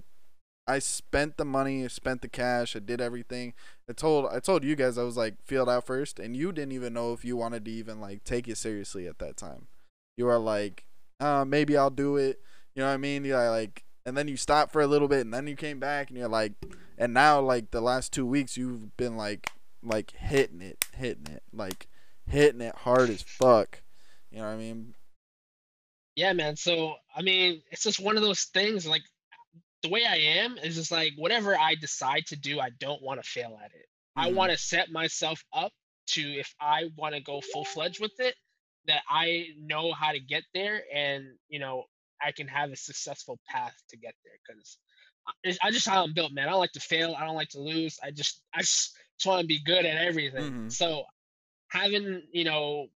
[0.66, 3.52] I spent the money, spent the cash, I did everything.
[3.90, 6.72] I told I told you guys I was like field out first and you didn't
[6.72, 9.66] even know if you wanted to even like take it seriously at that time.
[10.16, 10.86] You were like,
[11.20, 12.40] uh maybe I'll do it.
[12.74, 13.24] You know what I mean?
[13.26, 16.08] You're like and then you stopped for a little bit and then you came back
[16.10, 16.52] and you're like
[16.98, 19.50] and now like the last two weeks you've been like
[19.82, 21.88] like hitting it hitting it like
[22.26, 23.82] hitting it hard as fuck
[24.30, 24.94] you know what i mean
[26.14, 26.56] Yeah, man.
[26.56, 28.86] So I mean, it's just one of those things.
[28.86, 29.02] Like
[29.82, 33.22] the way I am is just like whatever I decide to do, I don't want
[33.22, 33.86] to fail at it.
[34.16, 34.34] I Mhm.
[34.34, 35.72] want to set myself up
[36.08, 38.34] to if I want to go full fledged with it,
[38.86, 41.86] that I know how to get there, and you know
[42.24, 44.34] I can have a successful path to get there.
[44.46, 46.48] Because I just how I'm built, man.
[46.48, 47.14] I don't like to fail.
[47.18, 47.98] I don't like to lose.
[48.02, 50.52] I just I just, just want to be good at everything.
[50.52, 50.72] Mhm.
[50.72, 51.04] So
[51.68, 52.88] having you know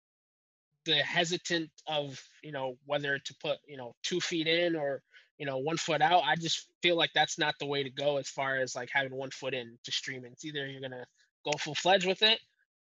[0.85, 5.01] the hesitant of you know whether to put you know two feet in or
[5.37, 8.17] you know one foot out i just feel like that's not the way to go
[8.17, 11.05] as far as like having one foot in to streaming it's either you're gonna
[11.43, 12.39] go full fledged with it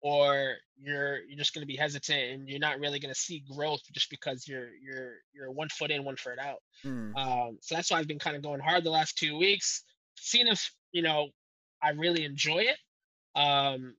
[0.02, 4.10] or you're you're just gonna be hesitant and you're not really gonna see growth just
[4.10, 7.16] because you're you're you're one foot in one foot out Mm.
[7.18, 9.84] um, so that's why I've been kind of going hard the last two weeks,
[10.18, 11.30] seeing if you know
[11.82, 12.78] I really enjoy it,
[13.40, 13.96] um,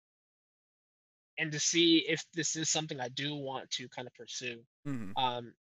[1.39, 4.63] and to see if this is something I do want to kind of pursue.
[4.87, 5.13] Mhm.
[5.17, 5.55] Um,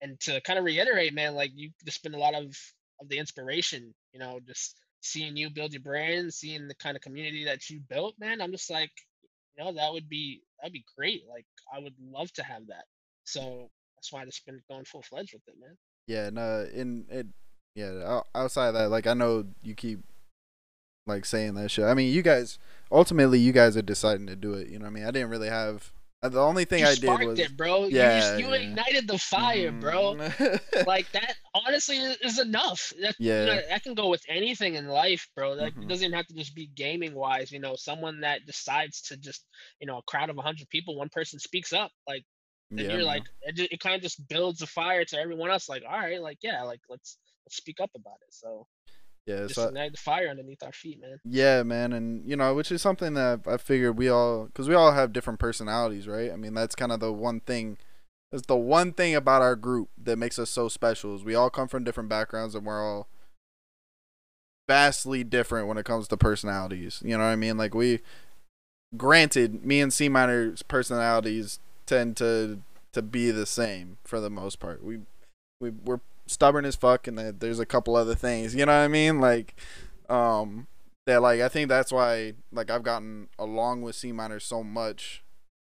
[0.00, 2.56] and to kind of reiterate, man, like you just been a lot of
[3.00, 7.02] of the inspiration, you know, just seeing you build your brand, seeing the kind of
[7.02, 8.40] community that you built, man.
[8.40, 8.92] I'm just like,
[9.56, 11.22] you know, that would be that'd be great.
[11.28, 12.84] Like I would love to have that.
[13.24, 15.76] So that's why I just been going full fledged with it, man.
[16.06, 17.26] yeah no in it
[17.74, 20.00] yeah outside that like i know you keep
[21.06, 22.58] like saying that shit i mean you guys
[22.92, 25.30] ultimately you guys are deciding to do it you know what i mean i didn't
[25.30, 25.90] really have
[26.32, 27.86] The only thing you I did was it, bro.
[27.86, 28.54] Yeah, you, you yeah.
[28.54, 30.16] ignited the fire, bro.
[30.16, 30.60] Mhm.
[30.86, 32.92] Like that, honestly, is enough.
[33.02, 33.46] That, you Yeah.
[33.46, 35.52] know, that can go with anything in life, bro.
[35.54, 35.82] Like Mhm.
[35.82, 37.52] it doesn't have to just be gaming wise.
[37.52, 39.46] You know, someone that decides to just,
[39.80, 42.24] you know, a crowd of hundred people, one person speaks up, like
[42.76, 43.04] then Yeah, you're man.
[43.04, 45.68] like, it, ju- it kind of just builds a fire to everyone else.
[45.68, 48.34] Like, all right, like yeah, like let's let's speak up about it.
[48.34, 48.66] So
[49.26, 51.18] yeah, just so ignite the fire underneath our feet, man.
[51.24, 54.74] Yeah, man, and you know, which is something that I figured we all, because we
[54.74, 56.30] all have different personalities, right?
[56.30, 57.78] I mean, that's kind of the one thing.
[58.30, 61.50] That's the one thing about our group that makes us so special is we all
[61.50, 63.06] come from different backgrounds and we're all
[64.68, 67.00] vastly different when it comes to personalities.
[67.04, 67.56] You know what I mean?
[67.56, 68.00] Like we,
[68.96, 72.60] granted, me and C minor's personalities tend to
[72.92, 74.82] to be the same for the most part.
[74.82, 75.00] We
[75.60, 78.54] we we're stubborn as fuck, and then there's a couple other things.
[78.54, 79.20] You know what I mean?
[79.20, 79.54] Like,
[80.08, 80.66] um,
[81.06, 85.22] that like I think that's why like I've gotten along with C minor so much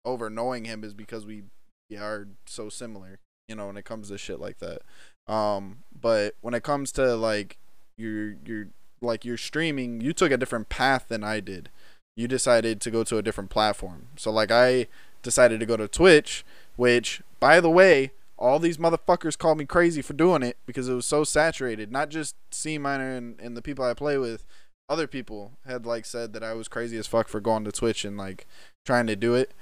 [0.04, 1.44] over knowing him is because we,
[1.90, 3.18] we are so similar.
[3.48, 4.82] You know, when it comes to shit like that.
[5.26, 7.58] Um, but when it comes to like
[7.96, 8.68] your your
[9.00, 11.70] like your streaming, you took a different path than I did.
[12.16, 14.08] You decided to go to a different platform.
[14.16, 14.88] So like I
[15.22, 16.44] decided to go to Twitch,
[16.76, 20.94] which by the way, all these motherfuckers called me crazy for doing it because it
[20.94, 21.92] was so saturated.
[21.92, 24.44] Not just C minor and, and the people I play with,
[24.88, 28.05] other people had like said that I was crazy as fuck for going to Twitch
[28.05, 28.46] and like
[28.87, 29.53] trying to do it.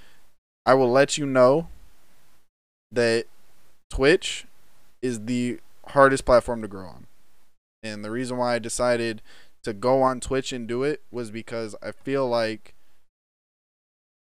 [0.64, 1.68] I will let you know
[2.92, 3.26] that
[3.90, 4.46] Twitch
[5.02, 7.06] is the hardest platform to grow on.
[7.82, 9.22] And the reason why I decided
[9.64, 12.74] to go on Twitch and do it was because I feel like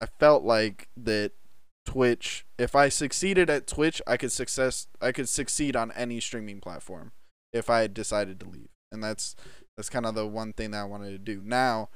[0.02, 1.32] I felt like that
[1.88, 6.60] Twitch if I succeeded at Twitch, I could success I could succeed on any streaming
[6.60, 7.14] platform
[7.54, 8.68] if I decided to leave.
[8.92, 9.38] And that's
[9.78, 11.42] that's kind of the one thing that I wanted to do.
[11.46, 11.88] Now,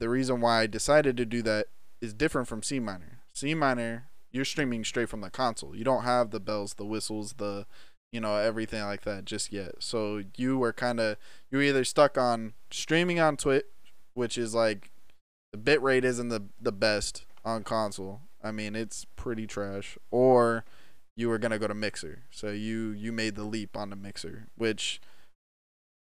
[0.00, 1.68] the reason why I decided to do that
[2.00, 3.20] is different from C minor.
[3.32, 5.76] C minor, you're streaming straight from the console.
[5.76, 7.66] You don't have the bells, the whistles, the
[8.10, 9.76] you know everything like that just yet.
[9.78, 11.16] So you were kind of
[11.52, 13.66] you were either stuck on streaming on Twitch,
[14.14, 14.90] which is like
[15.52, 18.22] the bit rate isn't the the best on console.
[18.44, 19.98] I mean, it's pretty trash.
[20.10, 20.64] Or
[21.16, 22.24] you were gonna go to Mixer.
[22.30, 25.00] So you you made the leap on the Mixer, which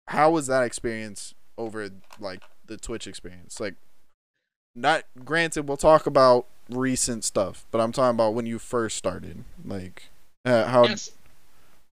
[0.09, 3.61] how was that experience over like the Twitch experience?
[3.61, 3.75] Like
[4.75, 9.45] not granted we'll talk about recent stuff, but I'm talking about when you first started.
[9.65, 10.05] Like
[10.45, 11.11] uh, how Yes.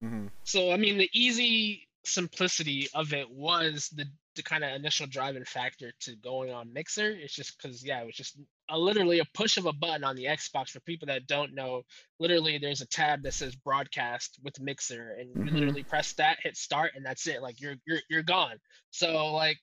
[0.03, 0.29] Mhm.
[0.43, 5.43] So I mean, the easy simplicity of it was the the kind of initial driving
[5.43, 7.11] factor to going on Mixer.
[7.11, 8.37] It's just because yeah, it was just
[8.69, 10.69] a, literally a push of a button on the Xbox.
[10.69, 11.83] For people that don't know,
[12.19, 16.55] literally there's a tab that says broadcast with Mixer, and you literally press that, hit
[16.55, 17.41] start, and that's it.
[17.41, 18.57] Like you're you're you're gone.
[18.91, 19.59] So like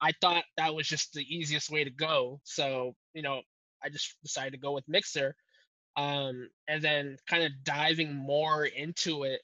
[0.00, 2.40] I thought that was just the easiest way to go.
[2.44, 3.40] So you know
[3.82, 5.34] I just decided to go with Mixer.
[5.98, 9.40] Um, and then kind of diving more into it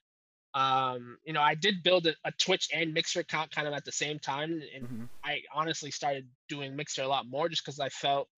[0.54, 3.84] um you know i did build a, a twitch and mixer account kind of at
[3.84, 5.08] the same time and Mhm.
[5.24, 8.28] i honestly started doing mixer a lot more just because i felt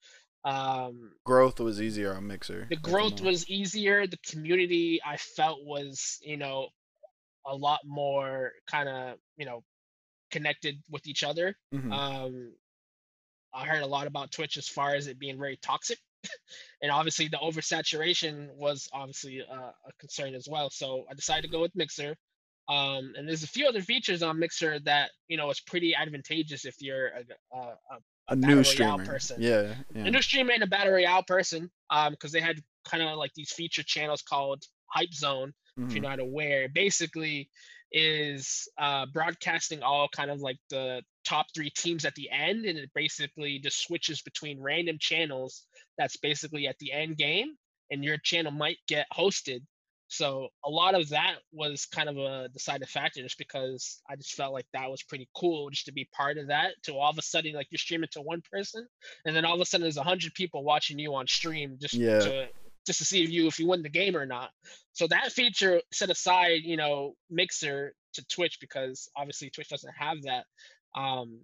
[0.44, 2.66] um growth was easier on Mixer.
[2.70, 6.68] the growth was easier the community i felt was you know
[7.46, 9.62] a lot more kind of you know
[10.30, 11.92] connected with each other Mhm.
[11.92, 12.52] um
[13.52, 15.98] i heard a lot about twitch as far as it being very toxic
[16.82, 21.48] and obviously the oversaturation was obviously a, a concern as well so i decided to
[21.50, 22.16] go with mixer
[22.68, 26.64] um and there's a few other features on mixer that you know is pretty advantageous
[26.64, 29.04] if you're a, a, a a new streamer.
[29.04, 29.42] person.
[29.42, 30.06] Yeah, yeah.
[30.06, 32.58] a new streamer and a battle royale person um because they had
[32.88, 35.94] kind of like these feature channels called hype zone if Mhm.
[35.96, 37.50] you're not aware, basically
[37.92, 42.78] is uh, broadcasting all kind of like the top three teams at the end, and
[42.78, 45.66] it basically just switches between random channels.
[45.98, 47.54] That's basically at the end game,
[47.90, 49.60] and your channel might get hosted.
[50.08, 54.34] So a lot of that was kind of a decided factor, just because I just
[54.34, 56.72] felt like that was pretty cool, just to be part of that.
[56.84, 58.86] To all of a sudden, like you're streaming to one person,
[59.24, 61.94] and then all of a sudden there's a hundred people watching you on stream just
[61.94, 62.20] Yeah.
[62.20, 62.48] to
[62.86, 64.50] just to see if you if you win the game or not.
[64.92, 70.22] So that feature set aside, you know, Mixer to Twitch because obviously Twitch doesn't have
[70.22, 70.44] that.
[70.94, 71.40] Um,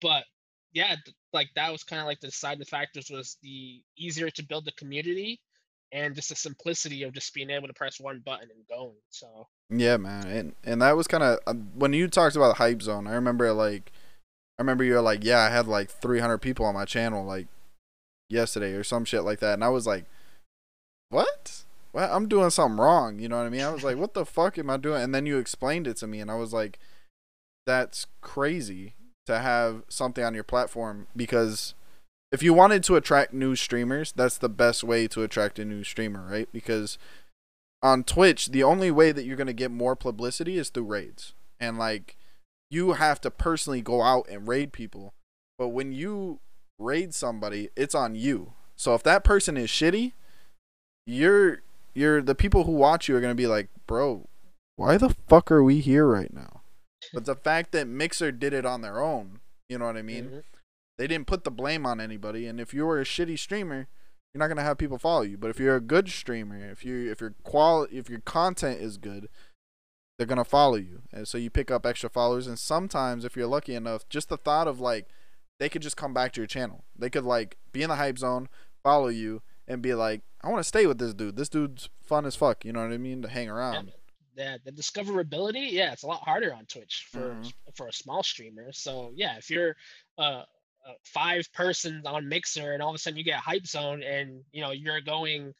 [0.00, 0.24] but
[0.72, 0.96] yeah,
[1.32, 4.72] like that was kind of like the deciding factors was the easier to build the
[4.72, 5.40] community
[5.92, 8.96] and just the simplicity of just being able to press one button and going.
[9.10, 12.82] So Yeah, man, and and that was kind of uh, when you talked about hype
[12.82, 13.06] zone.
[13.06, 13.92] I remember like,
[14.58, 17.48] I remember you were like, yeah, I had like 300 people on my channel like
[18.28, 20.04] yesterday or some shit like that, and I was like,
[21.08, 21.64] what?
[21.92, 23.18] Well, I'm doing something wrong.
[23.18, 23.62] You know what I mean?
[23.62, 25.02] I was like, what the fuck am I doing?
[25.02, 26.78] And then you explained it to me, and I was like,
[27.66, 28.94] that's crazy
[29.26, 31.74] to have something on your platform because
[32.32, 35.82] if you wanted to attract new streamers, that's the best way to attract a new
[35.82, 36.48] streamer, right?
[36.52, 36.96] Because
[37.82, 41.78] on Twitch, the only way that you're gonna get more publicity is through raids, and
[41.78, 42.16] like
[42.70, 45.12] you have to personally go out and raid people.
[45.58, 46.38] But when you
[46.78, 48.52] raid somebody, it's on you.
[48.76, 50.12] So if that person is shitty,
[51.06, 51.62] you're
[51.94, 54.28] you're the people who watch you are gonna be like, bro,
[54.76, 56.59] why the fuck are we here right now?
[57.12, 60.24] But the fact that Mixer did it on their own, you know what I mean?
[60.30, 60.42] Mhm.
[60.98, 62.46] They didn't put the blame on anybody.
[62.46, 63.88] And if you were a shitty streamer,
[64.32, 65.38] you're not gonna have people follow you.
[65.38, 68.96] But if you're a good streamer, if you if your qual if your content is
[68.98, 69.28] good,
[70.18, 71.02] they're gonna follow you.
[71.12, 72.46] And so you pick up extra followers.
[72.46, 75.08] And sometimes, if you're lucky enough, just the thought of like
[75.58, 76.84] they could just come back to your channel.
[76.96, 78.48] They could like be in the hype zone,
[78.82, 81.36] follow you, and be like, I want to stay with this dude.
[81.36, 82.64] This dude's fun as fuck.
[82.64, 83.22] You know what I mean?
[83.22, 83.86] To hang around.
[83.88, 83.92] Yeah,
[84.64, 87.52] the discoverability, yeah, it's a lot harder on Twitch for Mhm.
[87.74, 88.72] for a small streamer.
[88.72, 89.74] So yeah, if you're
[90.18, 90.44] uh,
[90.86, 94.42] uh five persons on Mixer and all of a sudden you get hype zone and
[94.52, 95.52] you know you're going,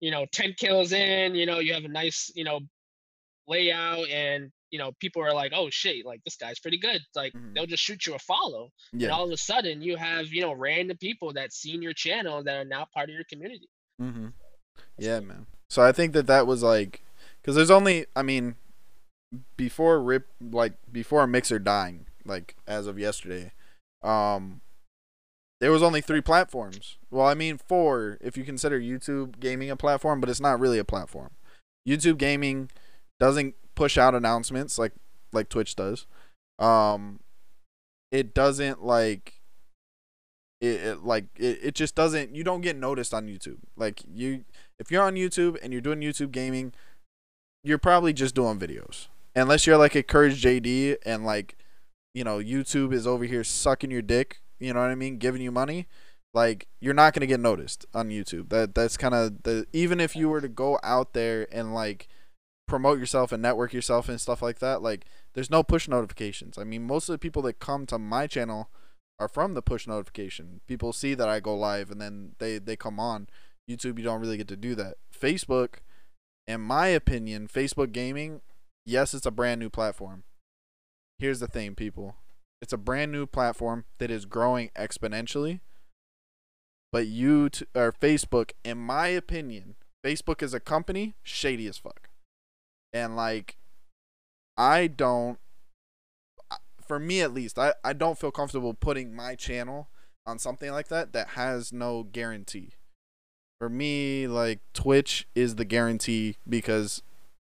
[0.00, 2.60] you know, ten kills in, you know, you have a nice, you know,
[3.48, 7.00] layout and you know people are like, oh shit, like this guy's pretty good.
[7.14, 7.54] Like Mhm.
[7.54, 9.04] they'll just shoot you a follow, yeah.
[9.04, 12.42] and all of a sudden you have you know random people that seen your channel
[12.44, 13.68] that are now part of your community.
[14.00, 14.28] Mm-hmm.
[14.98, 15.46] Yeah, man.
[15.68, 17.02] So I think that that was like,
[17.46, 18.56] because there's only, I mean,
[19.56, 23.52] before Rip, like before Mixer dying, like as of yesterday,
[24.02, 24.62] um,
[25.60, 26.98] there was only three platforms.
[27.08, 30.80] Well, I mean four if you consider YouTube gaming a platform, but it's not really
[30.80, 31.30] a platform.
[31.88, 32.68] YouTube gaming
[33.20, 34.92] doesn't push out announcements like
[35.32, 36.06] like Twitch does.
[36.58, 37.20] Um,
[38.10, 39.34] it doesn't like
[40.60, 43.58] it, it like it, it just doesn't you don't get noticed on YouTube.
[43.76, 44.44] Like you
[44.80, 46.72] if you're on YouTube and you're doing YouTube gaming,
[47.62, 49.08] you're probably just doing videos.
[49.34, 51.56] Unless you're like a CouRageJD and like
[52.16, 55.42] you know, YouTube is over here sucking your dick, you know what I mean, giving
[55.42, 55.86] you money,
[56.32, 58.48] like you're not to get noticed on YouTube.
[58.48, 62.08] That that's kind of the even if you were to go out there and like
[62.66, 65.04] promote yourself and network yourself and stuff like that, like
[65.34, 66.56] there's no push notifications.
[66.56, 68.70] I mean, most of the people that come to my channel
[69.18, 70.62] are from the push notification.
[70.66, 73.28] People see that I go live and then they they come on.
[73.70, 74.94] YouTube you don't really get to do that.
[75.14, 75.80] Facebook,
[76.46, 78.40] in my opinion, Facebook gaming,
[78.84, 80.24] yes, it's a brand new platform.
[81.18, 82.16] Here's the thing, people.
[82.62, 85.60] It's a brand new platform that is growing exponentially.
[86.92, 89.74] But you t- or Facebook, in my opinion,
[90.04, 92.08] Facebook as a company, shady as fuck.
[92.92, 93.56] And like
[94.56, 95.38] I don't
[96.86, 99.88] for me at least, I, I don't feel comfortable putting my channel
[100.24, 102.74] on something like that that has no guarantee.
[103.58, 107.02] For me, like Twitch is the guarantee because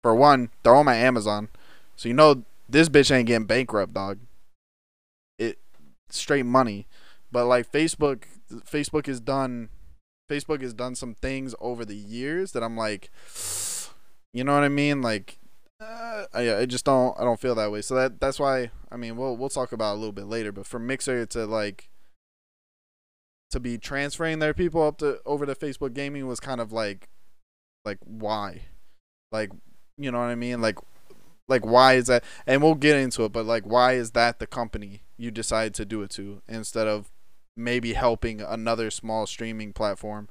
[0.03, 1.49] for one, they're on my Amazon.
[1.95, 4.19] So you know this bitch ain't getting bankrupt, dog.
[5.37, 5.57] It
[6.09, 6.87] straight money.
[7.31, 8.23] But like Facebook
[8.65, 9.69] Facebook has done
[10.31, 13.09] Facebook has done some things over the years that I'm like
[14.33, 15.01] you know what I mean?
[15.01, 15.37] Like
[15.79, 17.81] uh, I, I just don't I don't feel that way.
[17.81, 20.51] So that that's why I mean we'll we'll talk about a little bit later.
[20.51, 21.89] But for Mixer to like
[23.51, 27.09] to be transferring their people up to over to Facebook gaming was kind of like
[27.85, 28.63] like why,
[29.31, 29.51] like
[29.97, 30.61] you know what I mean?
[30.61, 30.77] Like
[31.47, 32.23] like why is that?
[32.45, 33.31] And we'll get into it.
[33.31, 37.09] But like why is that the company you decide to do it to instead of
[37.55, 40.29] maybe helping another small streaming platform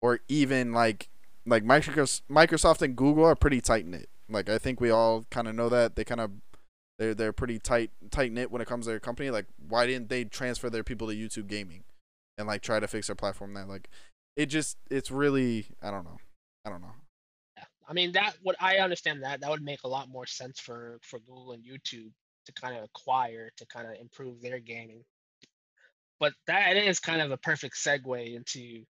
[0.00, 1.08] or even like
[1.44, 4.08] like Microsoft Microsoft and Google are pretty tight knit.
[4.28, 6.30] Like I think we all kind of know that they kind of
[6.98, 9.30] they're they're pretty tight tight knit when it comes to their company.
[9.30, 11.82] Like why didn't they transfer their people to YouTube gaming
[12.38, 13.66] and like try to fix their platform there?
[13.66, 13.90] Like
[14.36, 16.18] it just it's really I don't know.
[16.64, 16.94] I don't know.
[17.56, 17.64] Yeah.
[17.88, 20.98] I mean that what I understand that that would make a lot more sense for
[21.02, 22.12] for Google and YouTube
[22.46, 25.04] to kind of acquire to kind of improve their gaming.
[26.20, 28.84] But that is kind of a perfect segue into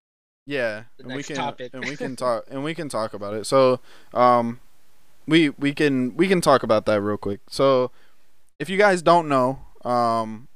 [0.45, 1.71] Yeah, and we can topic.
[1.73, 3.45] and we can talk and we can talk about it.
[3.45, 3.79] So,
[4.13, 4.59] um,
[5.27, 7.41] we we can we can talk about that real quick.
[7.49, 7.91] So,
[8.59, 10.48] if you guys don't know, um,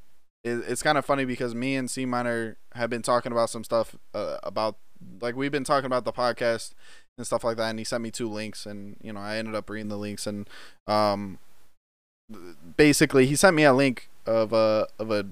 [0.44, 3.96] it's kind of funny because me and C Minor have been talking about some stuff
[4.14, 4.78] uh, about
[5.22, 6.74] like we've been talking about the podcast
[7.18, 9.56] and stuff like that, and he sent me two links, and you know I ended
[9.56, 10.50] up reading the links, and
[10.88, 11.40] um,
[12.78, 15.28] basically he sent me a link of a of a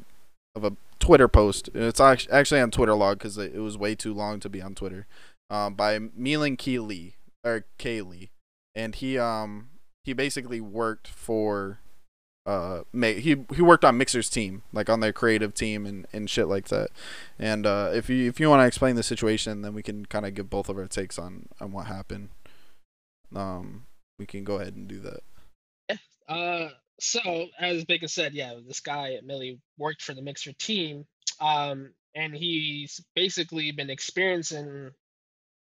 [0.55, 1.70] of a Twitter post.
[1.74, 5.07] It's actually on TwitLonger because it, was way too long to be on Twitter.
[5.49, 8.30] Um, by Milan Key Lee or K Lee,
[8.76, 9.70] and he um
[10.05, 11.80] he basically worked for
[12.46, 16.30] uh ma- he he worked on Mixer's team, like on their creative team and, and
[16.30, 16.89] shit like that.
[17.38, 20.26] And uh, if you if you want to explain the situation, then we can kind
[20.26, 22.30] of give both of our takes on on what happened.
[23.36, 23.86] Um,
[24.20, 25.24] we can go ahead and do that.
[25.89, 26.36] Yeah.
[26.36, 26.70] Uh,
[27.00, 31.06] so as Bacon said, yeah, this guy at Millie worked for the Mixer team.
[31.39, 34.92] Um, and he's basically been experiencing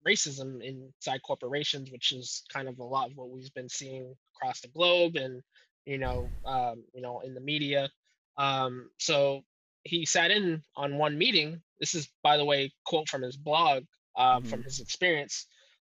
[0.06, 4.60] racism inside corporations, which is kind of a lot of what we've been seeing across
[4.60, 5.42] the globe and
[5.86, 7.90] you know um, you know in the media.
[8.38, 9.44] Um, so
[9.84, 11.60] he sat in on one meeting.
[11.80, 13.84] This is, by the way, quote from his blog
[14.16, 14.48] uh, mm-hmm.
[14.48, 15.46] from his experience.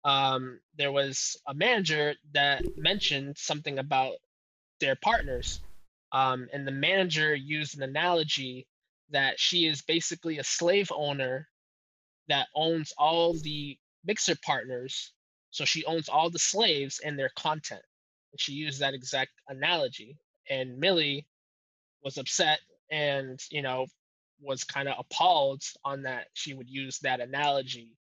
[0.05, 4.15] Um, there was a manager that mentioned something about
[4.81, 5.61] their partners,
[6.13, 8.67] um, and the manager used an analogy
[9.11, 11.49] that she is basically a slave owner
[12.29, 15.13] that owns all the mixer partners.
[15.51, 17.83] So she owns all the slaves and their content.
[18.39, 20.19] She used that exact analogy.
[20.49, 21.27] And Millie
[22.05, 22.61] was upset
[22.91, 23.87] and, you know,
[24.41, 27.97] was kind of appalled on that she would use that analogy.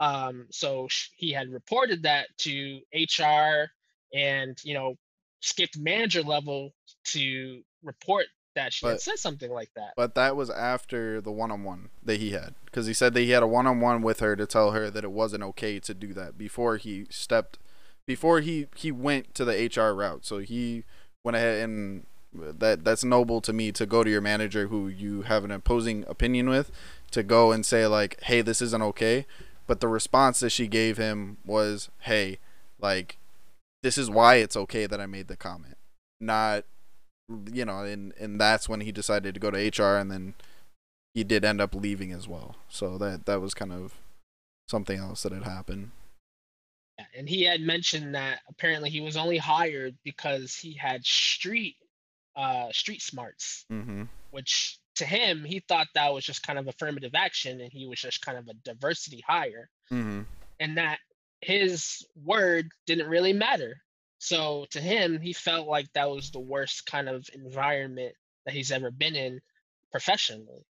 [0.00, 3.70] Um, so he had reported that to HR
[4.14, 4.94] and, you know,
[5.40, 6.72] skipped manager level
[7.04, 9.92] to report that she but, had said something like that.
[9.96, 13.42] But that was after the one-on-one that he had, because he said that he had
[13.42, 16.76] a one-on-one with her to tell her that it wasn't okay to do that before
[16.76, 17.58] he stepped,
[18.06, 20.24] before he he went to the HR route.
[20.24, 20.84] So he
[21.24, 25.22] went ahead and that that's noble to me to go to your manager who you
[25.22, 26.70] have an opposing opinion with,
[27.10, 29.26] to go and say like, hey, this isn't okay.
[29.66, 32.38] But the response that she gave him was, hey,
[32.80, 33.18] like,
[33.82, 35.76] this is why it's okay that I made the comment,
[36.20, 36.64] not
[37.52, 40.34] you know, and and that's when he decided to go to HR, and then
[41.14, 42.56] he did end up leaving as well.
[42.68, 43.94] So that that was kind of
[44.68, 45.90] something else that had happened.
[47.16, 51.76] And he had mentioned that apparently he was only hired because he had street
[52.34, 54.04] uh street smarts, mm-hmm.
[54.30, 58.00] which to him he thought that was just kind of affirmative action, and he was
[58.00, 60.22] just kind of a diversity hire, mm-hmm.
[60.60, 60.98] and that
[61.40, 63.82] his word didn't really matter
[64.22, 68.70] so to him, he felt like that was the worst kind of environment that he's
[68.70, 69.40] ever been in
[69.90, 70.64] professionally.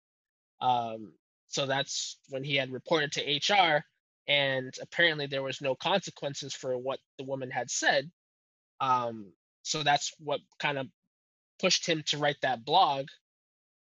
[0.62, 1.12] Um,
[1.48, 3.84] so that's when he had reported to HR,
[4.28, 8.10] and apparently there was no consequences for what the woman had said.
[8.80, 10.86] Um, so that's what kind of
[11.60, 13.06] pushed him to write that blog.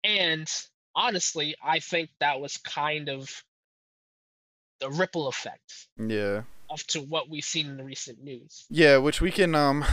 [0.04, 0.50] And
[0.96, 3.44] honestly, I think that was kind of
[4.80, 5.88] the ripple effect.
[5.98, 8.66] Yeah Off to what we've seen in the recent news.
[8.70, 9.86] Yeah, which we can um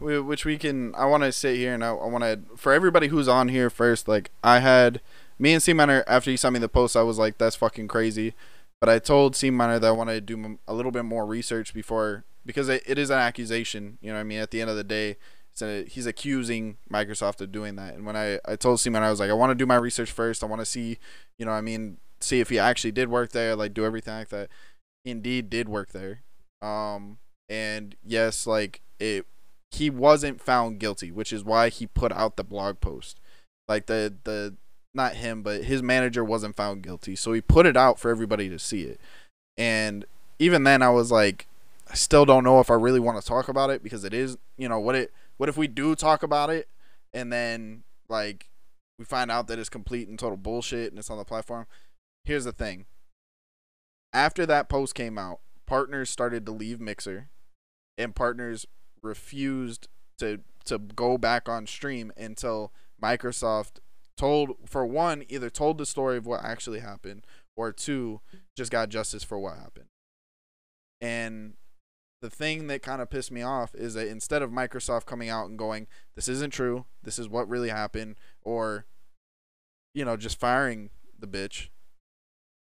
[0.00, 3.08] which we can I want to sit here and I, I want to for everybody
[3.08, 5.00] who's on here first like I had
[5.38, 7.88] me and C Minor after he sent me the post I was like that's fucking
[7.88, 8.34] crazy.
[8.82, 11.72] But I told C Minor that I wanted to do a little bit more research
[11.72, 14.40] before because it, it is an accusation, you know I mean?
[14.40, 15.18] At the end of the day,
[15.62, 17.94] a, he's accusing Microsoft of doing that.
[17.94, 19.76] And when I, I told C Minor, I was like, I want to do my
[19.76, 20.42] research first.
[20.42, 20.98] I want to see,
[21.38, 24.30] you know, I mean, see if he actually did work there, like do everything like
[24.30, 24.50] that
[25.04, 26.22] indeed did work there.
[26.60, 27.18] Um,
[27.48, 29.26] and yes, like it,
[29.70, 33.20] he wasn't found guilty, which is why he put out the blog post.
[33.68, 34.56] Like the the
[34.94, 38.48] not him, but his manager wasn't found guilty, so he put it out for everybody
[38.48, 39.00] to see it.
[39.56, 40.04] And
[40.38, 41.46] even then, I was like,
[41.90, 44.36] I still don't know if I really want to talk about it because it is,
[44.56, 46.68] you know, what it what if we do talk about it
[47.12, 48.48] and then like
[48.98, 51.66] we find out that it's complete and total bullshit and it's on the platform.
[52.24, 52.86] Here's the thing
[54.12, 57.28] after that post came out, partners started to leave Mixer,
[57.98, 58.66] and partners
[59.02, 59.88] refused
[60.18, 62.72] to to go back on stream until
[63.02, 63.80] Microsoft
[64.16, 68.20] told for one either told the story of what actually happened or two
[68.56, 69.88] just got justice for what happened.
[71.00, 71.54] And
[72.20, 75.48] the thing that kind of pissed me off is that instead of Microsoft coming out
[75.48, 76.86] and going, "This isn't true.
[77.02, 78.86] This is what really happened," or
[79.94, 81.68] you know, just firing the bitch,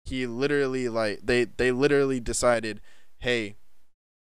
[0.05, 2.81] he literally like they they literally decided,
[3.19, 3.57] hey,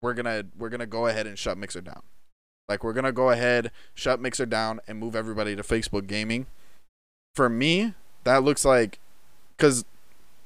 [0.00, 2.02] we're gonna we're gonna go ahead and shut Mixer down.
[2.68, 6.46] Like we're gonna go ahead, shut Mixer down, and move everybody to Facebook Gaming.
[7.38, 8.98] For me, that looks like,
[9.56, 9.84] because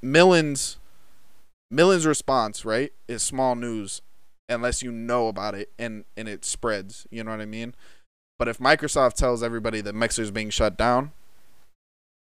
[0.02, 0.76] Millen's
[1.70, 4.02] Millen's response right is small news,
[4.46, 7.06] unless you know about it and and it spreads.
[7.10, 7.74] You know what I mean?
[8.38, 11.12] But if Microsoft tells everybody that Mixer's being shut down,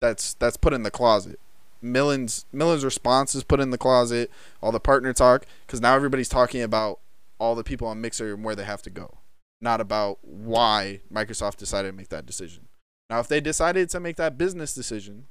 [0.02, 1.40] that's that's put in the closet.
[1.80, 6.30] Millen's Millen's response is put in the closet, all the partner talk, because now everybody's
[6.30, 7.00] talking about
[7.38, 9.20] all the people on Mixer and where they have to go,
[9.62, 12.67] not about why Microsoft decided to make that decision.
[13.10, 15.28] Now, if they decided to make that business decision,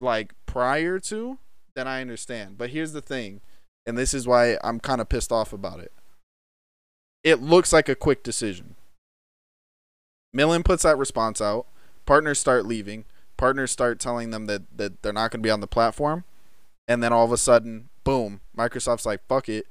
[0.00, 1.38] like prior to,
[1.74, 2.58] then I understand.
[2.58, 3.40] But here's the thing,
[3.86, 5.92] and this is why I'm kind of pissed off about it.
[7.24, 8.76] It looks like a quick decision.
[10.32, 11.66] Millen puts that response out.
[12.04, 13.04] Partners start leaving
[13.38, 16.24] partners start telling them that, that they're not going to be on the platform,
[16.86, 19.66] and then all of a sudden, boom, Microsoft's like, fuck it.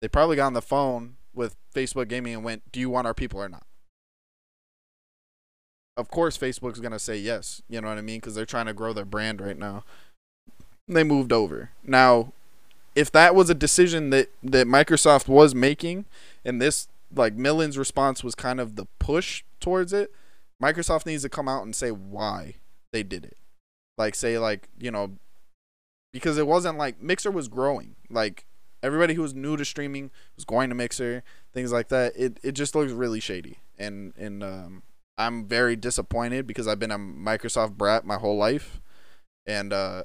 [0.00, 3.12] They probably got on the phone with Facebook Gaming and went, do you want our
[3.12, 3.66] people or not?
[5.96, 7.62] Of course Facebook's gonna say yes.
[7.68, 8.20] You know what I mean?
[8.20, 9.84] Because they're trying to grow their brand right now.
[10.88, 12.32] They moved over now.
[12.96, 16.06] If that was a decision that that Microsoft was making,
[16.44, 20.12] and this like Millen's response was kind of the push towards it,
[20.62, 22.56] Microsoft needs to come out and say why
[22.92, 23.36] they did it.
[23.96, 25.12] Like say like you know,
[26.12, 27.96] because it wasn't like Mixer was growing.
[28.08, 28.46] Like
[28.82, 31.22] everybody who was new to streaming was going to Mixer,
[31.52, 32.12] things like that.
[32.16, 34.82] It it just looks really shady, and and um,
[35.20, 38.80] I'm very disappointed because I've been a Microsoft brat my whole life,
[39.44, 40.04] and uh,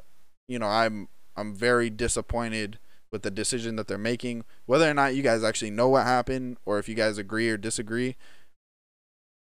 [0.49, 1.07] you know I'm
[1.38, 2.80] I'm very disappointed
[3.13, 4.43] with the decision that they're making.
[4.66, 7.55] Whether or not you guys actually know what happened, or if you guys agree or
[7.55, 8.18] disagree,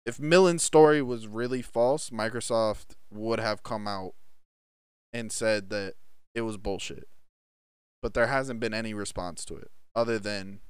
[0.06, 4.14] if Millen's story was really false, Microsoft would have come out
[5.12, 5.94] and said that
[6.34, 7.06] it was bullshit.
[8.00, 10.60] But there hasn't been any response to it other than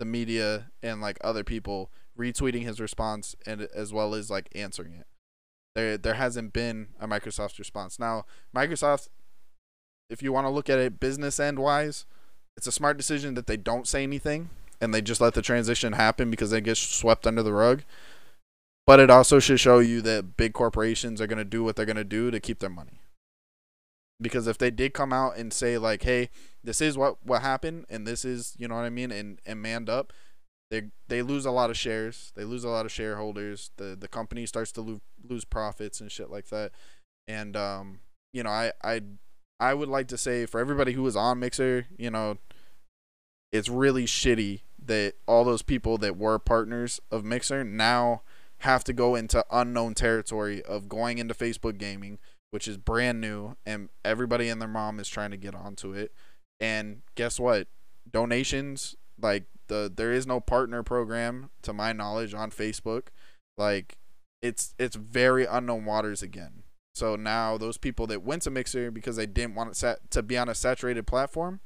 [0.00, 4.94] the media and like other people retweeting his response and as well as like answering
[4.94, 5.06] it.
[5.74, 7.98] There there hasn't been a Microsoft response.
[7.98, 9.08] Now, Microsoft
[10.08, 12.06] if you want to look at it business end wise,
[12.56, 14.50] it's a smart decision that they don't say anything
[14.80, 17.82] and they just let the transition happen because they get swept under the rug.
[18.86, 21.84] But it also should show you that big corporations are going to do what they're
[21.84, 23.00] going to do to keep their money
[24.20, 26.30] because if they did come out and say like hey
[26.64, 29.60] this is what what happened and this is you know what i mean and and
[29.60, 30.12] manned up
[30.70, 34.08] they they lose a lot of shares they lose a lot of shareholders the the
[34.08, 36.72] company starts to lose lose profits and shit like that
[37.28, 38.00] and um
[38.32, 39.00] you know i i
[39.60, 42.36] i would like to say for everybody who was on mixer you know
[43.52, 48.22] it's really shitty that all those people that were partners of mixer now
[48.60, 52.18] have to go into unknown territory of going into facebook gaming
[52.50, 56.12] which is brand new, and everybody and their mom is trying to get onto it.
[56.60, 57.68] And guess what?
[58.10, 63.08] Donations like the there is no partner program to my knowledge on Facebook.
[63.56, 63.98] Like
[64.42, 66.62] it's it's very unknown waters again.
[66.94, 70.38] So now those people that went to Mixer because they didn't want it to be
[70.38, 71.60] on a saturated platform,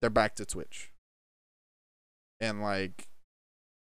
[0.00, 0.92] they're back to Twitch.
[2.40, 3.08] And like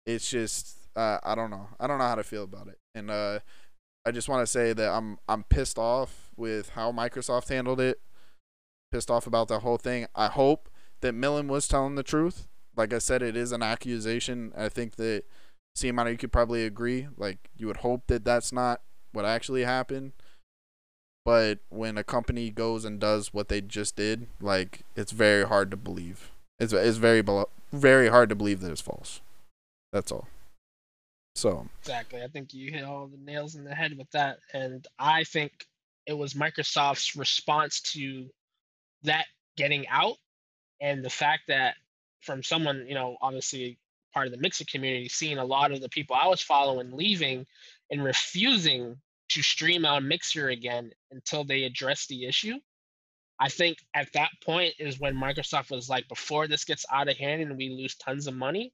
[0.06, 1.68] it's just uh, I don't know.
[1.78, 2.78] I don't know how to feel about it.
[2.94, 3.40] And uh
[4.06, 8.00] I just want to say that I'm I'm pissed off with how Microsoft handled it.
[8.90, 10.06] Pissed off about the whole thing.
[10.14, 10.68] I hope
[11.00, 12.48] that Millen was telling the truth.
[12.80, 14.54] Like I said, it is an accusation.
[14.56, 15.24] I think that
[15.76, 17.08] CMI, you could probably agree.
[17.18, 18.80] Like you would hope that that's not
[19.12, 20.12] what actually happened.
[21.26, 25.70] But when a company goes and does what they just did, like it's very hard
[25.72, 26.30] to believe.
[26.58, 27.22] It's it's very
[27.70, 29.20] very hard to believe that it's false.
[29.92, 30.28] That's all.
[31.34, 34.86] So exactly, I think you hit all the nails in the head with that, and
[34.98, 35.52] I think
[36.06, 38.30] it was Microsoft's response to
[39.02, 39.26] that
[39.58, 40.16] getting out,
[40.80, 41.74] and the fact that
[42.20, 43.78] from someone you know obviously
[44.12, 47.46] part of the mixer community, seeing a lot of the people I was following leaving
[47.90, 48.96] and refusing
[49.30, 52.58] to stream on Mixer again until they address the issue.
[53.38, 57.16] I think at that point is when Microsoft was like, before this gets out of
[57.16, 58.72] hand and we lose tons of money,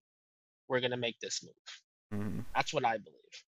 [0.68, 2.20] we're gonna make this move.
[2.20, 2.40] Mm-hmm.
[2.54, 3.44] That's what I believe.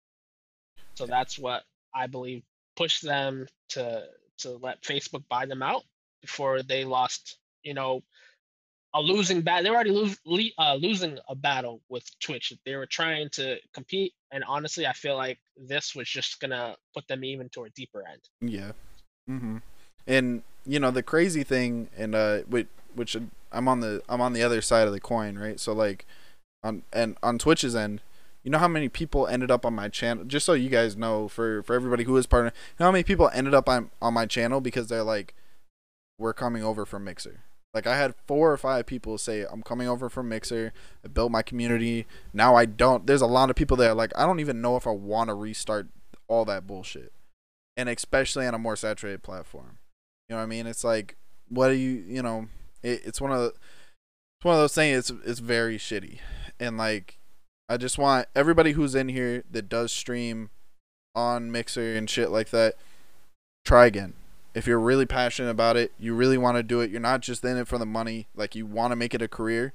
[0.95, 2.43] So that's what I believe
[2.75, 4.05] pushed them to
[4.39, 5.83] to let Facebook buy them out
[6.21, 8.03] before they lost, you know,
[8.95, 9.63] a losing battle.
[9.63, 10.17] They're already lose,
[10.57, 12.53] uh, losing a battle with Twitch.
[12.65, 17.07] They were trying to compete, and honestly, I feel like this was just gonna put
[17.07, 18.21] them even to a deeper end.
[18.41, 18.71] Yeah.
[19.29, 19.57] Mm-hmm.
[20.07, 23.17] And you know the crazy thing, and uh, which, which
[23.51, 25.59] I'm on the I'm on the other side of the coin, right?
[25.59, 26.05] So like,
[26.63, 28.01] on and on Twitch's end,
[28.43, 30.23] you know how many people ended up on my channel?
[30.23, 33.03] Just so you guys know, for for everybody who is partner, you know how many
[33.03, 35.35] people ended up on on my channel because they're like,
[36.17, 37.41] we're coming over from Mixer.
[37.75, 40.71] Like I had four or five people say, I'm coming over from Mixer.
[41.03, 42.07] I built my community.
[42.33, 43.05] Now I don't.
[43.05, 45.33] There's a lot of people that like, I don't even know if I want to
[45.33, 45.87] restart
[46.29, 47.11] all that bullshit,
[47.75, 49.77] and especially on a more saturated platform.
[50.29, 50.67] You know what I mean?
[50.67, 51.17] It's like,
[51.49, 52.47] what do you, you know?
[52.81, 54.97] It, it's one of the, it's one of those things.
[54.97, 56.19] It's it's very shitty,
[56.57, 57.19] and like
[57.67, 60.49] I just want everybody who's in here that does stream
[61.13, 62.75] on Mixer and shit like that,
[63.65, 64.13] try again.
[64.55, 67.43] If you're really passionate about it, you really want to do it, you're not just
[67.43, 69.73] in it for the money, like you want to make it a career,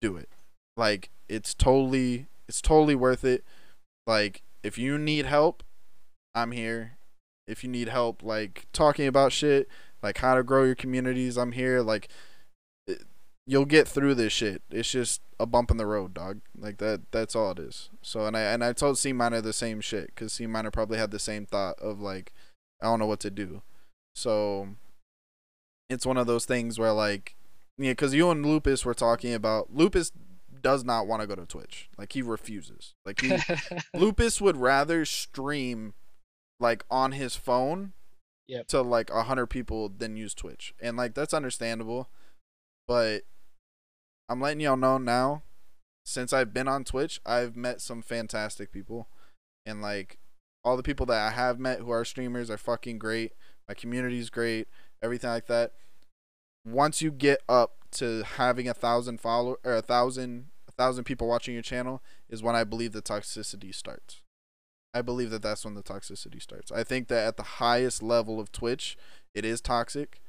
[0.00, 0.30] do it.
[0.76, 3.44] Like it's totally it's totally worth it.
[4.06, 5.62] Like if you need help,
[6.34, 6.96] I'm here.
[7.46, 9.68] If you need help like talking about shit,
[10.02, 11.82] like how to grow your communities, I'm here.
[11.82, 12.08] Like
[13.46, 14.62] you'll get through this shit.
[14.70, 16.40] It's just a bump in the road, dog.
[16.56, 17.02] Like that.
[17.10, 17.90] That's all it is.
[18.00, 20.96] So and I and I told C minor the same shit because C minor probably
[20.96, 22.32] had the same thought of like,
[22.80, 23.60] I don't know what to do.
[24.14, 24.68] So
[25.88, 27.36] it's one of those things where like,
[27.78, 30.12] yeah, because you and Lupus were talking about Lupus
[30.62, 31.88] does not want to go to Twitch.
[31.96, 32.94] Like he refuses.
[33.06, 33.36] Like he
[33.94, 35.94] Lupus would rather stream
[36.58, 37.92] like on his phone
[38.48, 38.66] Yep.
[38.68, 40.74] to like a hundred people than use Twitch.
[40.82, 42.08] And like that's understandable.
[42.88, 43.22] But
[44.28, 45.42] I'm letting y'all know now,
[46.04, 49.06] since I've been on Twitch, I've met some fantastic people.
[49.64, 50.18] And like
[50.64, 53.32] all the people that I have met who are streamers are fucking great.
[53.70, 54.66] My community is great,
[55.00, 55.70] everything like that.
[56.66, 61.28] Once you get up to having a thousand follow or a thousand a thousand people
[61.28, 64.22] watching your channel is when I believe the toxicity starts.
[64.92, 66.72] I believe that that's when the toxicity starts.
[66.72, 68.98] I think that at the highest level of Twitch,
[69.36, 70.20] it is toxic,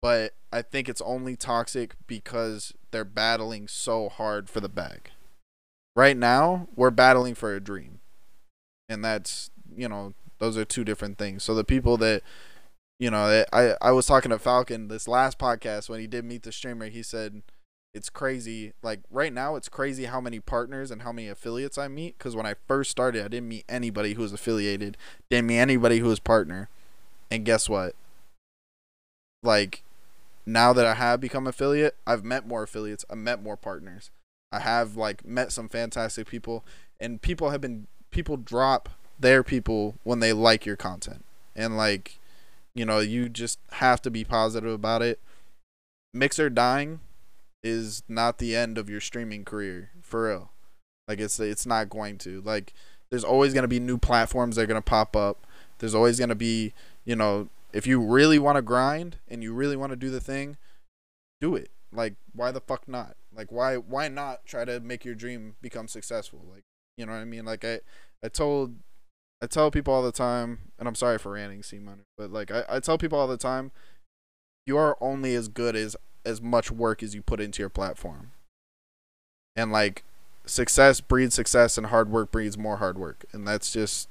[0.00, 5.10] but I think it's only toxic because they're battling so hard for the bag.
[5.96, 7.98] Right now, we're battling for a dream.
[8.88, 11.42] And that's, you know, those are two different things.
[11.42, 12.22] So the people that
[12.98, 16.42] you know, I I was talking to Falcon this last podcast when he did meet
[16.42, 17.42] the streamer, he said
[17.94, 18.72] it's crazy.
[18.82, 22.18] Like right now, it's crazy how many partners and how many affiliates I meet.
[22.18, 24.96] Because when I first started, I didn't meet anybody who was affiliated,
[25.30, 26.68] didn't meet anybody who was partner.
[27.30, 27.94] And guess what?
[29.42, 29.82] Like
[30.44, 33.04] now that I have become affiliate, I've met more affiliates.
[33.10, 34.10] I've met more partners.
[34.50, 36.64] I have like met some fantastic people,
[36.98, 38.88] and people have been people drop
[39.20, 41.24] their people when they like your content,
[41.54, 42.18] and like
[42.74, 45.20] you know you just have to be positive about it.
[46.14, 47.00] Mixer dying
[47.62, 50.50] is not the end of your streaming career for real.
[51.06, 52.40] Like it's it's not going to.
[52.42, 52.72] Like
[53.10, 55.46] there's always going to be new platforms that are going to pop up.
[55.78, 59.52] There's always going to be, you know, if you really want to grind and you
[59.52, 60.56] really want to do the thing,
[61.40, 61.70] do it.
[61.92, 63.16] Like why the fuck not?
[63.34, 66.44] Like why why not try to make your dream become successful?
[66.52, 66.64] Like,
[66.96, 67.44] you know what I mean?
[67.44, 67.80] Like I
[68.22, 68.74] I told
[69.40, 72.50] I tell people all the time, and I'm sorry for ranting, C Money, but like
[72.50, 73.70] I, I tell people all the time,
[74.66, 78.32] you are only as good as as much work as you put into your platform.
[79.56, 80.04] And like
[80.44, 83.24] success breeds success and hard work breeds more hard work.
[83.32, 84.08] And that's just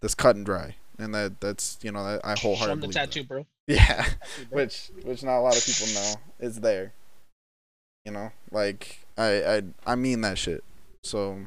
[0.00, 0.76] that's cut and dry.
[0.98, 3.46] And that that's you know, that I Show wholeheartedly the believe tattoo, bro.
[3.66, 3.84] Yeah.
[3.84, 4.16] Tattoo,
[4.50, 4.62] bro.
[4.62, 6.92] Which which not a lot of people know is there.
[8.04, 8.30] You know?
[8.50, 10.64] Like I I I mean that shit.
[11.02, 11.46] So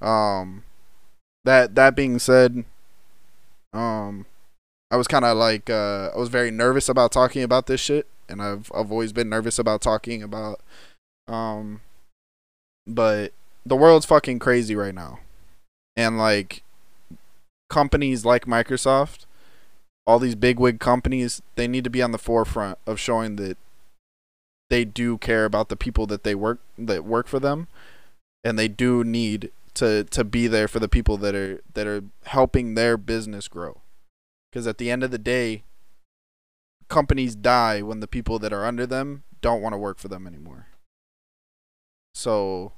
[0.00, 0.64] um
[1.48, 2.64] that that being said,
[3.72, 4.26] um
[4.90, 8.06] I was kind of like uh I was very nervous about talking about this shit
[8.28, 10.60] and I've I've always been nervous about talking about
[11.26, 11.80] um
[12.86, 13.32] but
[13.64, 15.20] the world's fucking crazy right now.
[15.96, 16.62] And like
[17.68, 19.24] companies like Microsoft,
[20.06, 23.56] all these bigwig companies, they need to be on the forefront of showing that
[24.70, 27.68] they do care about the people that they work that work for them
[28.44, 32.02] and they do need to to be there for the people that are that are
[32.24, 33.82] helping their business grow.
[34.52, 35.62] Cuz at the end of the day,
[36.88, 40.26] companies die when the people that are under them don't want to work for them
[40.26, 40.66] anymore.
[42.14, 42.72] So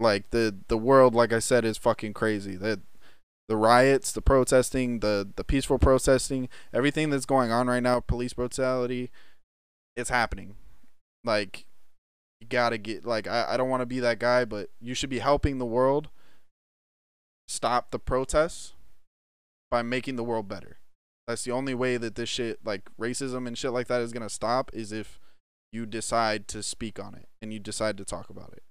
[0.00, 2.56] like the the world like I said is fucking crazy.
[2.56, 2.80] That
[3.48, 8.32] the riots, the protesting, the the peaceful protesting, everything that's going on right now, police
[8.32, 9.10] brutality,
[9.96, 10.56] it's happening.
[11.24, 11.66] Like
[12.40, 15.10] you gotta get like I, I don't want to be that guy, but you should
[15.10, 16.08] be helping the world
[17.52, 18.72] stop the protests
[19.70, 20.78] by making the world better.
[21.26, 24.28] That's the only way that this shit like racism and shit like that is gonna
[24.28, 25.20] stop is if
[25.72, 28.62] you decide to speak on it and you decide to talk about it.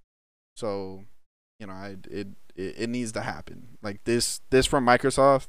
[0.55, 1.05] So,
[1.59, 3.77] you know, I it it, it needs to happen.
[3.81, 5.47] Like this this from Microsoft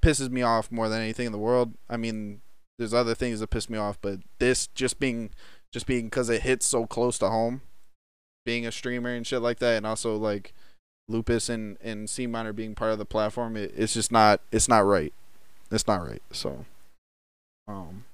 [0.00, 1.74] pisses me off more than anything in the world.
[1.88, 2.40] I mean,
[2.78, 5.30] there's other things that piss me off, but this just being
[5.72, 7.62] just being because it hits so close to home,
[8.46, 10.54] being a streamer and shit like that, and also like
[11.10, 14.68] Lupus and and C Minor being part of the platform, it, it's just not it's
[14.68, 15.12] not right.
[15.70, 16.22] It's not right.
[16.32, 16.64] So,
[17.68, 18.04] um,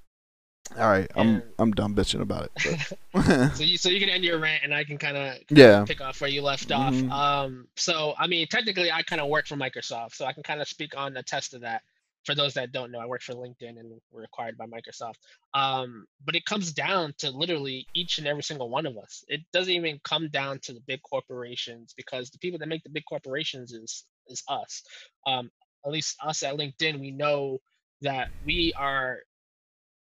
[0.76, 2.92] all right, I'm And- I'm done bitching about it.
[3.56, 6.00] So you so you can end your rant and I can kind of yeah, pick
[6.00, 7.10] off where you left Mhm.
[7.10, 7.46] off.
[7.46, 10.60] Um, so I mean, technically, I kind of work for Microsoft, so I can kind
[10.60, 11.82] of speak on the test of that.
[12.26, 15.14] For those that don't know, I work for LinkedIn and we're acquired by Microsoft.
[15.54, 19.24] Um, but it comes down to literally each and every single one of us.
[19.28, 22.90] It doesn't even come down to the big corporations because the people that make the
[22.90, 24.82] big corporations is is us.
[25.26, 25.50] Um,
[25.86, 27.60] at least us at LinkedIn, we know
[28.02, 29.20] that we are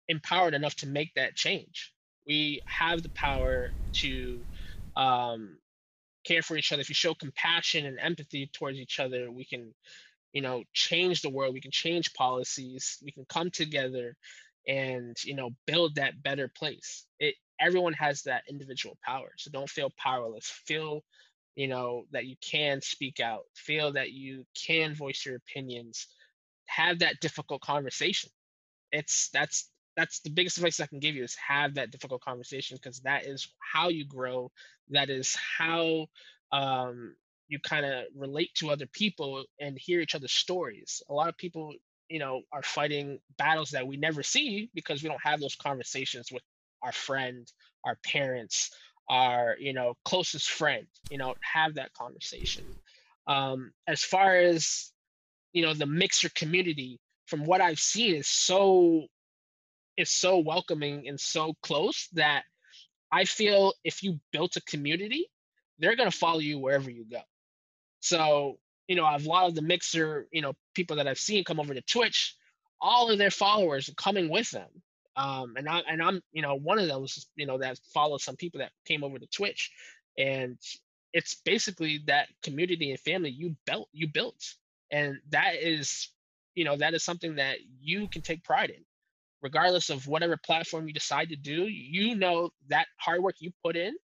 [0.08, 1.92] empowered enough to make that change.
[2.26, 3.70] We have the power
[4.00, 4.44] to
[4.96, 5.58] um,
[6.24, 6.82] care for each other.
[6.82, 9.74] If you show compassion and empathy towards each other, we can,
[10.36, 11.54] you know, change the world.
[11.54, 12.98] We can change policies.
[13.02, 14.16] We can come together
[14.68, 17.06] and you know build that better place.
[17.18, 20.46] It everyone has that individual power, so don't feel powerless.
[20.66, 21.04] Feel
[21.54, 23.44] you know that you can speak out.
[23.54, 26.06] Feel that you can voice your opinions.
[26.66, 28.30] Have that difficult conversation.
[28.92, 32.76] It's that's that's the biggest advice I can give you is have that difficult conversation
[32.76, 34.52] because that is how you grow.
[34.90, 36.08] That is how
[36.52, 37.16] um,
[37.48, 41.02] you kind of relate to other people and hear each other's stories.
[41.08, 41.72] A lot of people,
[42.08, 46.30] you know, are fighting battles that we never see because we don't have those conversations
[46.32, 46.42] with
[46.82, 47.50] our friend,
[47.84, 48.70] our parents,
[49.08, 50.86] our you know closest friend.
[51.10, 52.64] You know, have that conversation.
[53.26, 54.92] Um, as far as
[55.52, 59.06] you know, the mixer community, from what I've seen, is so
[59.96, 62.42] is so welcoming and so close that
[63.10, 65.30] I feel if you built a community,
[65.78, 67.20] they're gonna follow you wherever you go.
[68.06, 71.58] So, you know, a lot of the mixer, you know, people that I've seen come
[71.58, 72.36] over to Twitch,
[72.80, 74.68] all of their followers are coming with them.
[75.16, 78.36] Um, and I and I'm, you know, one of those, you know, that follow some
[78.36, 79.72] people that came over to Twitch,
[80.16, 80.56] and
[81.12, 84.40] it's basically that community and family you built, you built,
[84.92, 86.10] and that is,
[86.54, 88.84] you know, that is something that you can take pride in,
[89.42, 91.64] regardless of whatever platform you decide to do.
[91.64, 93.96] You know that hard work you put in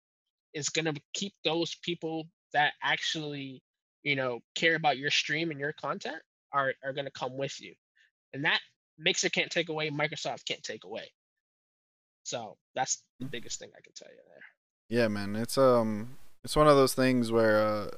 [0.54, 3.62] is gonna keep those people that actually
[4.02, 6.22] you know care about your stream and your content
[6.52, 7.74] are are going to come with you.
[8.34, 8.60] And that
[8.98, 11.10] mixer can't take away microsoft can't take away.
[12.24, 15.00] So that's the biggest thing i can tell you there.
[15.00, 17.90] Yeah man it's um it's one of those things where uh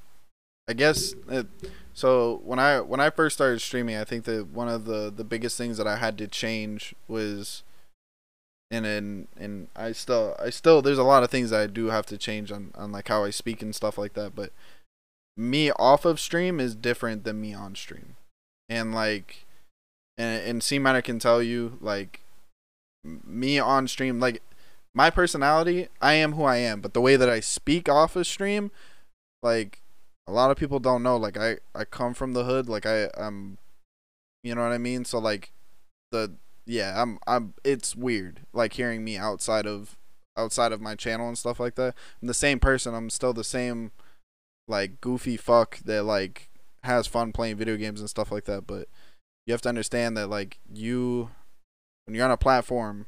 [0.68, 1.46] i guess it,
[1.92, 5.24] so when i when i first started streaming i think that one of the the
[5.24, 7.62] biggest things that i had to change was
[8.70, 11.86] and and and i still i still there's a lot of things that i do
[11.86, 14.50] have to change on on like how i speak and stuff like that but
[15.36, 18.16] me off of stream is different than me on stream.
[18.68, 19.44] And like
[20.16, 22.20] and and C minor can tell you like
[23.04, 24.42] me on stream like
[24.94, 28.26] my personality, I am who I am, but the way that I speak off of
[28.26, 28.70] stream
[29.42, 29.80] like
[30.26, 33.10] a lot of people don't know like I I come from the hood, like I
[33.16, 33.58] I'm
[34.42, 35.04] you know what I mean?
[35.04, 35.50] So like
[36.12, 36.32] the
[36.66, 39.96] yeah, I'm I'm it's weird like hearing me outside of
[40.36, 41.94] outside of my channel and stuff like that.
[42.22, 42.94] I'm the same person.
[42.94, 43.90] I'm still the same
[44.68, 46.48] like goofy fuck that like
[46.82, 48.88] has fun playing video games and stuff like that but
[49.46, 51.30] you have to understand that like you
[52.04, 53.06] when you're on a platform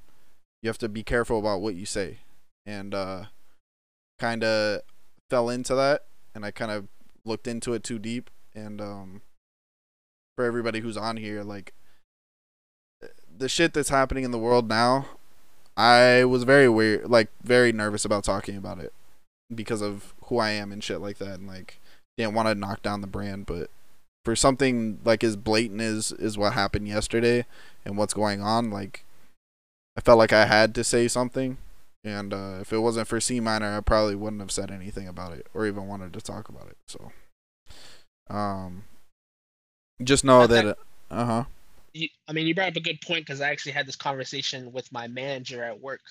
[0.66, 2.18] you have to be careful about what you say.
[2.66, 3.26] And uh
[4.18, 4.80] kind of
[5.30, 6.88] fell into that and I kind of
[7.24, 9.22] looked into it too deep and um
[10.34, 11.74] for everybody who's on here like
[13.36, 15.06] the shit that's happening in the world now
[15.76, 18.92] I was very weird like very nervous about talking about it
[19.54, 21.80] because of who I am and shit like that, and like
[22.16, 23.70] didn't want to knock down the brand, but
[24.24, 27.46] for something like as blatant as is what happened yesterday
[27.84, 29.04] and what's going on, like
[29.96, 31.58] I felt like I had to say something,
[32.04, 35.32] and uh, if it wasn't for C minor, I probably wouldn't have said anything about
[35.32, 36.76] it or even wanted to talk about it.
[36.88, 37.12] So,
[38.28, 38.84] um,
[40.02, 40.76] just know that,
[41.10, 41.44] uh huh.
[42.28, 44.90] I mean, you brought up a good point because I actually had this conversation with
[44.92, 46.02] my manager at work.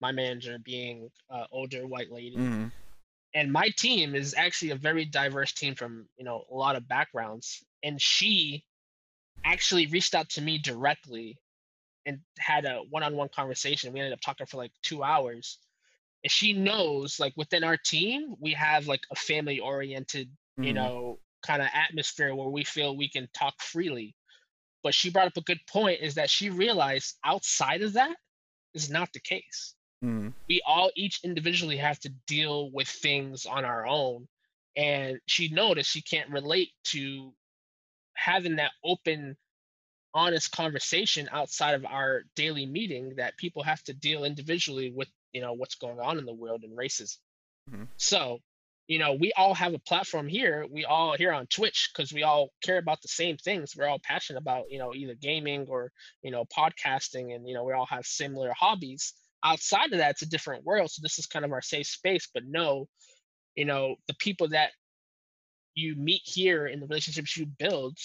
[0.00, 2.66] My manager being uh, older white lady, mm-hmm
[3.34, 6.88] and my team is actually a very diverse team from you know a lot of
[6.88, 8.64] backgrounds and she
[9.44, 11.38] actually reached out to me directly
[12.06, 13.92] and had a one-on-one conversation.
[13.92, 15.58] We ended up talking for like two hours
[16.22, 20.64] and she knows like within our team we have like a family oriented mm-hmm.
[20.64, 24.14] you know kind of atmosphere where we feel we can talk freely.
[24.82, 28.16] But she brought up a good point is that she realized outside of that
[28.74, 29.74] is not the case
[30.04, 30.28] Mm-hmm.
[30.48, 34.28] We all each individually have to deal with things on our own.
[34.76, 37.32] And she noticed she can't relate to
[38.14, 39.36] having that open,
[40.12, 45.40] honest conversation outside of our daily meeting that people have to deal individually with, you
[45.40, 47.18] know, what's going on in the world and racism.
[47.70, 47.84] Mm-hmm.
[47.96, 48.40] So,
[48.86, 50.66] you know, we all have a platform here.
[50.70, 53.74] We all here on Twitch because we all care about the same things.
[53.74, 55.90] We're all passionate about, you know, either gaming or,
[56.22, 60.22] you know, podcasting and, you know, we all have similar hobbies outside of that it's
[60.22, 62.86] a different world so this is kind of our safe space but no
[63.54, 64.70] you know the people that
[65.74, 67.96] you meet here in the relationships you build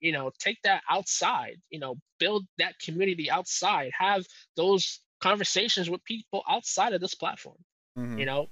[0.00, 4.24] you know take that outside you know build that community outside have
[4.56, 7.56] those conversations with people outside of this platform
[7.98, 8.18] mm-hmm.
[8.18, 8.46] you know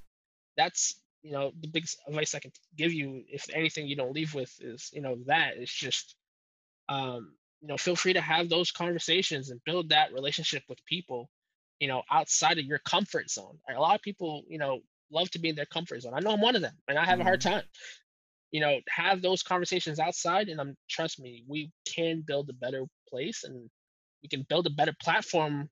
[0.57, 4.35] that's you know the biggest advice i can give you if anything you don't leave
[4.35, 6.15] with is you know that is just
[6.89, 11.29] um you know feel free to have those conversations and build that relationship with people
[11.81, 13.59] you know, outside of your comfort zone.
[13.75, 16.13] A lot of people, you know, love to be in their comfort zone.
[16.15, 17.23] I know I'm one of them, and I have mm-hmm.
[17.23, 17.55] a hard mm-hmm.
[17.55, 17.63] time.
[18.53, 22.85] You know, have those conversations outside, and I'm trust me, we can build a better
[23.09, 23.71] place, and
[24.23, 25.69] we can build a better platform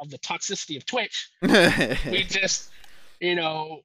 [0.00, 1.30] of the toxicity of Twitch.
[1.42, 2.70] we just,
[3.20, 3.80] you know,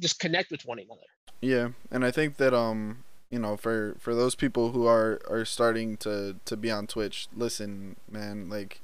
[0.00, 1.00] just connect with one another.
[1.40, 5.44] Yeah, and I think that um, you know, for for those people who are are
[5.44, 8.81] starting to to be on Twitch, listen, man, like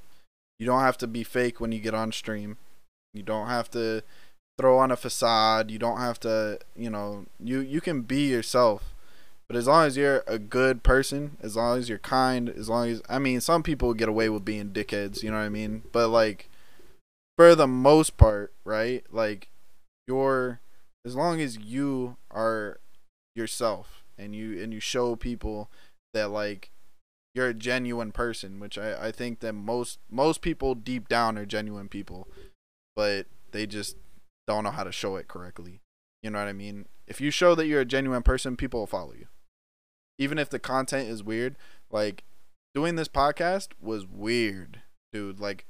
[0.58, 2.56] you don't have to be fake when you get on stream.
[3.14, 4.02] You don't have to
[4.58, 5.70] throw on a facade.
[5.70, 8.94] You don't have to, you know, you you can be yourself.
[9.48, 12.88] But as long as you're a good person, as long as you're kind, as long
[12.88, 15.84] as I mean, some people get away with being dickheads, you know what I mean?
[15.92, 16.50] But like
[17.36, 19.04] for the most part, right?
[19.10, 19.48] Like
[20.06, 20.60] you're
[21.06, 22.80] as long as you are
[23.34, 25.70] yourself and you and you show people
[26.12, 26.70] that like
[27.38, 31.46] you're a genuine person, which I, I think that most most people deep down are
[31.46, 32.26] genuine people,
[32.96, 33.96] but they just
[34.48, 35.80] don't know how to show it correctly.
[36.20, 36.86] You know what I mean?
[37.06, 39.28] If you show that you're a genuine person, people will follow you.
[40.18, 41.54] Even if the content is weird,
[41.92, 42.24] like
[42.74, 44.82] doing this podcast was weird,
[45.12, 45.38] dude.
[45.38, 45.64] Like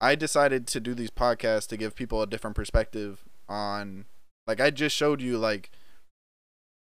[0.00, 4.06] I decided to do these podcasts to give people a different perspective on
[4.48, 5.70] like I just showed you like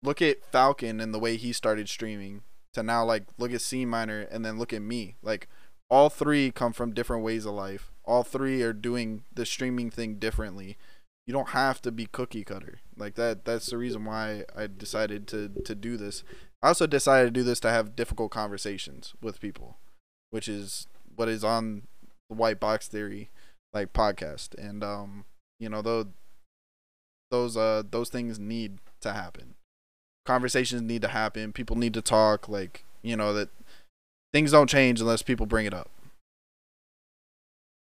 [0.02, 2.44] look at Falcon and the way he started streaming
[2.74, 5.16] to now like look at C Minor and then look at me.
[5.22, 5.48] Like
[5.90, 7.92] all three come from different ways of life.
[8.04, 10.78] All three are doing the streaming thing differently.
[11.28, 12.80] You don't have to be cookie cutter.
[12.98, 16.24] Like that that's the reason why I decided to to do this.
[16.62, 19.78] I also decided to do this to have difficult conversations with people,
[20.30, 21.84] which is what is on
[22.30, 23.30] the white box theory
[23.74, 24.56] like podcast.
[24.56, 25.26] And um,
[25.60, 26.06] you know, those
[27.30, 29.56] those uh those things need to happen
[30.26, 31.54] conversations need to happen.
[31.54, 32.48] People need to talk.
[32.48, 33.50] Like you know that
[34.34, 35.90] things don't change unless people bring it up.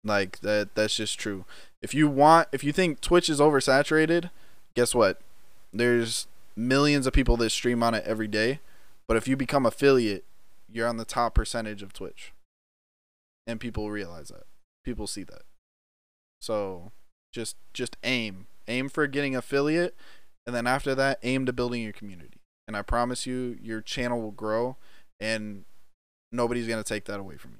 [0.04, 0.76] Like that.
[0.76, 1.46] That's just true.
[1.82, 4.30] If you want, if you think Twitch is oversaturated,
[4.76, 5.20] guess what?
[5.74, 8.60] There's millions of people that stream on it every day.
[9.08, 10.24] But if you become affiliate,
[10.72, 12.32] you're on the top percentage of Twitch.
[13.48, 14.46] And people realize that.
[14.86, 15.42] People see that.
[16.40, 16.92] So
[17.32, 18.48] just just aim.
[18.68, 19.96] Aim for getting affiliate
[20.50, 22.41] and then after that aim to building your community.
[22.68, 24.78] And i promise you your channel will grow
[25.20, 25.64] and
[26.32, 27.58] nobody's going to take that away from you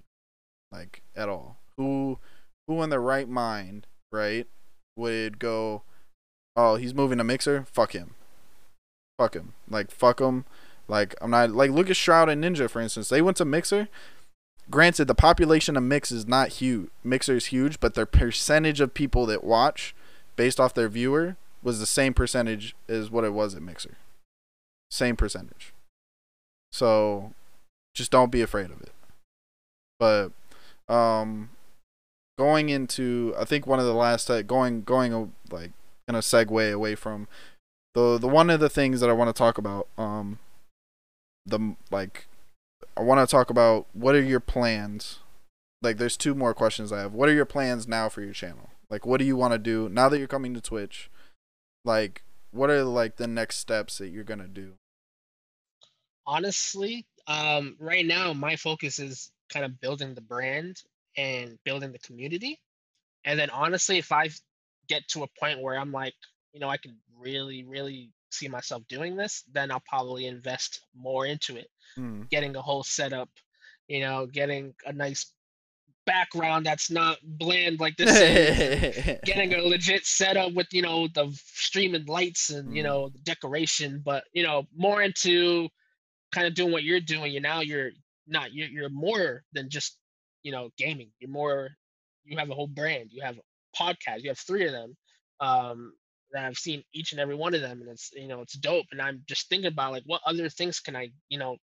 [0.72, 1.60] like at all.
[1.78, 2.18] Who
[2.68, 4.48] who in their right mind right
[4.96, 5.84] would go
[6.56, 7.68] oh he's moving a mixer?
[7.72, 8.16] Fuck him.
[9.20, 9.54] Fuck him.
[9.70, 10.46] Like fuck him.
[10.88, 13.10] Like i'm not like look at shroud and ninja for instance.
[13.10, 13.88] They went to mixer.
[14.72, 18.96] Granted the population of mix is not huge mixer is huge but their percentage of
[18.96, 19.94] people that watch
[20.36, 23.98] based off their viewer was the same percentage as what it was at Mixer.
[24.90, 25.74] Same percentage.
[26.72, 27.34] So
[27.94, 28.92] just don't be afraid of it.
[30.00, 30.32] But
[30.88, 31.50] um
[32.38, 35.72] going into I think one of the last uh, going going uh, like
[36.08, 37.28] in a segue away from
[37.94, 40.40] the the one of the things that I want to talk about um
[41.46, 42.28] the like
[42.96, 45.20] I want to talk about what are your plans?
[45.82, 47.14] Like there's two more questions I have.
[47.14, 48.70] What are your plans now for your channel?
[48.90, 51.10] Like what do you want to do now that you're coming to Twitch?
[51.86, 54.74] Like what are like the next steps that you're gonna do?
[56.26, 60.82] Honestly um right now my focus is kind of building the brand
[61.18, 62.60] and building the community.
[63.26, 64.30] And then honestly if i
[64.88, 66.16] get to a point where i'm like
[66.54, 71.26] you know i can really really see myself doing this then i'll probably invest more
[71.26, 71.70] into it.
[71.98, 72.30] Mm.
[72.30, 73.30] getting a whole setup
[73.88, 75.34] you know getting a nice
[76.10, 77.80] background that's not bland.
[77.80, 82.82] Like this is getting a legit setup with you know the streaming lights and you
[82.82, 82.86] mm.
[82.86, 84.02] know the decoration.
[84.04, 85.70] But you know more into
[86.34, 87.90] kind of doing what you're doing you now you're
[88.28, 89.98] not you're, you're more than just
[90.42, 91.12] you know gaming.
[91.20, 91.70] You're more
[92.26, 93.10] you have a whole brand.
[93.12, 93.40] You have
[93.80, 94.24] podcasts.
[94.24, 94.98] You have three of them
[95.40, 95.94] um
[96.32, 98.88] that I've seen each and every one of them and it's you know it's dope.
[98.92, 101.58] And I'm just thinking about like what other things can I you know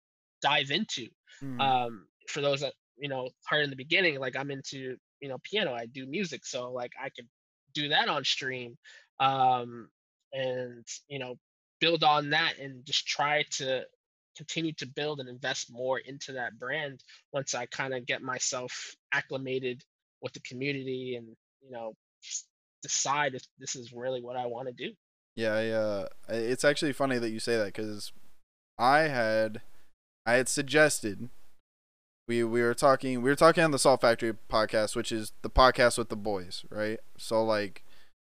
[0.43, 1.07] dive into
[1.41, 1.59] mm.
[1.59, 5.37] um for those that you know heard in the beginning like i'm into you know
[5.43, 7.27] piano i do music so like i could
[7.73, 8.77] do that on stream
[9.19, 9.89] um
[10.33, 11.35] and you know
[11.79, 13.83] build on that and just try to
[14.37, 18.95] continue to build and invest more into that brand once i kind of get myself
[19.13, 19.83] acclimated
[20.21, 21.27] with the community and
[21.61, 21.93] you know
[22.81, 24.93] decide if this is really what i want to do.
[25.35, 28.11] Yeah I, uh it's actually funny that you say that because
[28.77, 29.61] i had
[30.25, 31.29] i had suggested
[32.27, 35.49] we we were talking we were talking on the Salt Factory podcast, which is the
[35.49, 36.99] podcast with the boys, right?
[37.17, 37.83] So like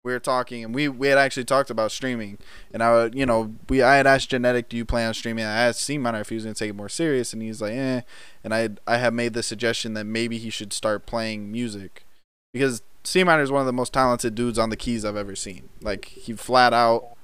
[0.03, 2.37] we were talking and we we had actually talked about streaming
[2.73, 5.45] and I would you know we I had asked Genetic do you plan on streaming
[5.45, 7.73] I asked C Minor if he was gonna take it more serious and he's like
[7.73, 8.01] eh
[8.43, 12.05] and I I have made the suggestion that maybe he should start playing music
[12.51, 15.37] because C Minor is one of the most talented dudes on the keys I've ever
[15.37, 17.15] seen like he flat out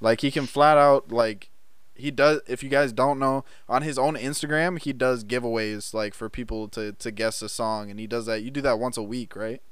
[0.00, 1.49] like he can flat out like
[2.00, 6.14] he does if you guys don't know on his own instagram he does giveaways like
[6.14, 8.96] for people to to guess a song and he does that you do that once
[8.96, 9.62] a week right?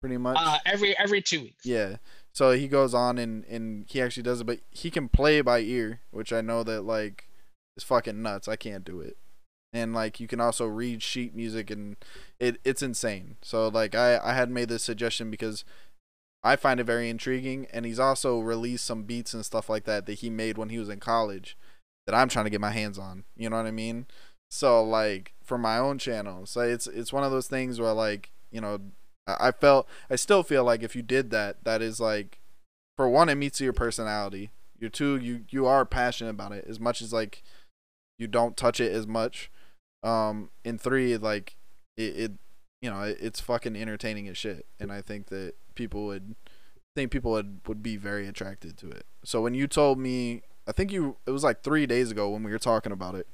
[0.00, 0.36] Pretty much.
[0.38, 1.64] Uh, every every two weeks.
[1.64, 1.96] Yeah.
[2.34, 5.60] So he goes on and and he actually does it but he can play by
[5.60, 7.28] ear which i know that like
[7.76, 8.46] is fucking nuts.
[8.46, 9.16] I can't do it.
[9.72, 11.96] And like you can also read sheet music and
[12.38, 13.36] it it's insane.
[13.42, 15.64] So like i i had made this suggestion because
[16.46, 20.04] I find it very intriguing, and he's also released some beats and stuff like that
[20.04, 21.56] that he made when he was in college
[22.06, 23.24] that I'm trying to get my hands on.
[23.36, 24.06] You know what I mean?
[24.50, 28.30] So like for my own channel, so it's it's one of those things where like
[28.50, 28.80] you know
[29.26, 32.38] I felt I still feel like if you did that, that is like
[32.96, 34.50] for one it meets your personality.
[34.78, 37.42] You're two you you are passionate about it as much as like
[38.18, 39.50] you don't touch it as much.
[40.02, 41.56] Um, in three like
[41.96, 42.32] it, it
[42.82, 46.36] you know it, it's fucking entertaining as shit, and I think that people would
[46.94, 49.06] think people would would be very attracted to it.
[49.24, 52.42] So when you told me, I think you it was like three days ago when
[52.42, 53.26] we were talking about it.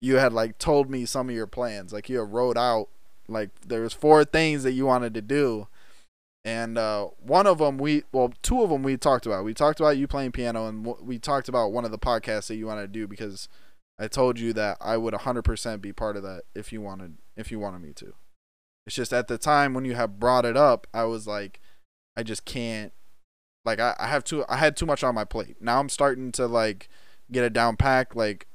[0.00, 2.88] You had like told me some of your plans, like you wrote out
[3.28, 5.68] like there was four things that you wanted to do,
[6.44, 9.44] and uh, one of them we well two of them we talked about.
[9.44, 12.56] We talked about you playing piano, and we talked about one of the podcasts that
[12.56, 13.48] you wanted to do because
[13.98, 17.50] I told you that I would 100% be part of that if you wanted if
[17.50, 18.14] you wanted me to.
[18.86, 21.60] It's just at the time when you have brought it up, I was like,
[22.16, 22.92] I just can't.
[23.64, 25.56] Like I, I have too I had too much on my plate.
[25.60, 26.88] Now I'm starting to like
[27.30, 28.16] get it down packed.
[28.16, 28.46] Like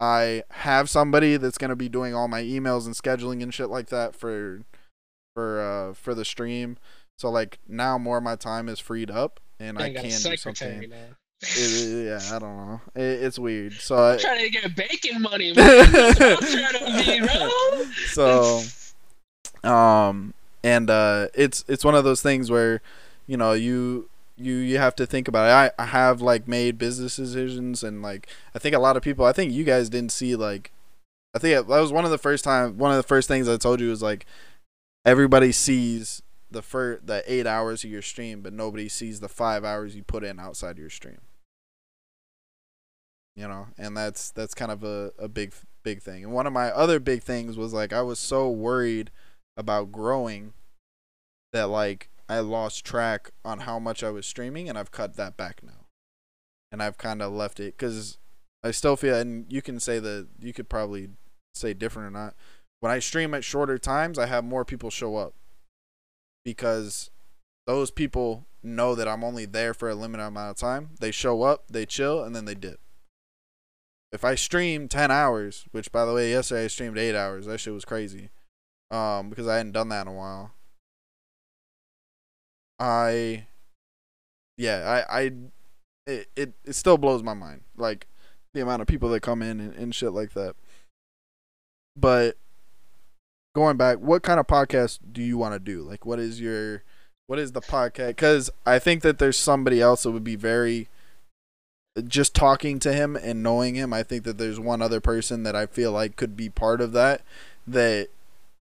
[0.00, 3.88] I have somebody that's gonna be doing all my emails and scheduling and shit like
[3.88, 4.62] that for
[5.34, 6.76] for uh for the stream.
[7.18, 10.92] So like now more of my time is freed up and I can do something.
[11.42, 12.80] It, yeah, I don't know.
[12.94, 13.74] It, it's weird.
[13.74, 15.86] So I'm trying to get bacon money, man.
[17.84, 18.62] be, so,
[19.62, 20.32] um,
[20.62, 22.80] and uh, it's it's one of those things where,
[23.26, 25.74] you know, you you you have to think about it.
[25.78, 29.24] I, I have like made business decisions and like I think a lot of people
[29.24, 30.72] I think you guys didn't see like
[31.34, 33.56] I think that was one of the first time one of the first things I
[33.56, 34.26] told you was like
[35.04, 39.64] everybody sees the fir- the 8 hours of your stream but nobody sees the 5
[39.64, 41.20] hours you put in outside your stream.
[43.36, 46.24] You know, and that's that's kind of a, a big big thing.
[46.24, 49.10] And one of my other big things was like I was so worried
[49.56, 50.54] about growing
[51.52, 55.36] that like I lost track on how much I was streaming, and I've cut that
[55.36, 55.86] back now.
[56.72, 58.18] And I've kind of left it because
[58.62, 61.10] I still feel, and you can say that you could probably
[61.54, 62.34] say different or not.
[62.80, 65.34] When I stream at shorter times, I have more people show up
[66.44, 67.10] because
[67.66, 70.90] those people know that I'm only there for a limited amount of time.
[71.00, 72.80] They show up, they chill, and then they dip.
[74.12, 77.58] If I stream 10 hours, which by the way, yesterday I streamed 8 hours, that
[77.58, 78.30] shit was crazy.
[78.90, 80.52] Um, because I hadn't done that in a while.
[82.78, 83.46] I
[84.56, 85.32] yeah, I I
[86.06, 87.62] it, it it still blows my mind.
[87.76, 88.06] Like
[88.52, 90.54] the amount of people that come in and, and shit like that.
[91.96, 92.36] But
[93.54, 95.82] going back, what kind of podcast do you want to do?
[95.82, 96.82] Like what is your
[97.26, 100.88] what is the podcast cuz I think that there's somebody else that would be very
[102.08, 105.54] just talking to him and knowing him, I think that there's one other person that
[105.54, 107.22] I feel like could be part of that
[107.66, 108.08] that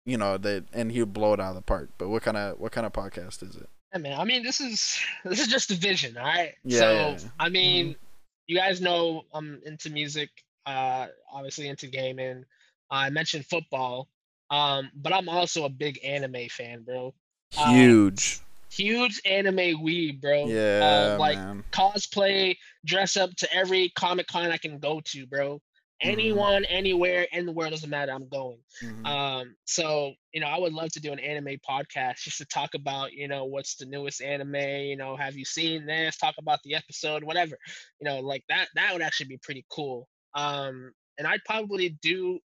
[0.06, 1.90] you know that and he would blow it out of the park.
[1.98, 3.68] But what kind of what kind of podcast is it?
[3.92, 4.20] Yeah, man.
[4.20, 6.54] I mean, this is this is just a vision, all right.
[6.64, 6.78] Yeah.
[6.78, 7.18] So yeah.
[7.38, 8.02] I mean, mm-hmm.
[8.46, 10.30] you guys know I'm into music.
[10.66, 12.44] Uh, obviously into gaming.
[12.90, 14.08] Uh, I mentioned football.
[14.50, 17.14] Um, but I'm also a big anime fan, bro.
[17.52, 18.40] Huge.
[18.40, 20.46] Um, huge anime weeb, bro.
[20.46, 21.14] Yeah.
[21.14, 21.64] Uh, like man.
[21.72, 25.60] cosplay, dress up to every comic con I can go to, bro.
[26.02, 26.12] Mm-hmm.
[26.12, 26.76] anyone mm-hmm.
[26.76, 29.04] anywhere in the world doesn't matter i'm going mm-hmm.
[29.04, 32.70] um so you know i would love to do an anime podcast just to talk
[32.74, 36.58] about you know what's the newest anime you know have you seen this talk about
[36.64, 37.54] the episode whatever
[38.00, 42.38] you know like that that would actually be pretty cool um and i'd probably do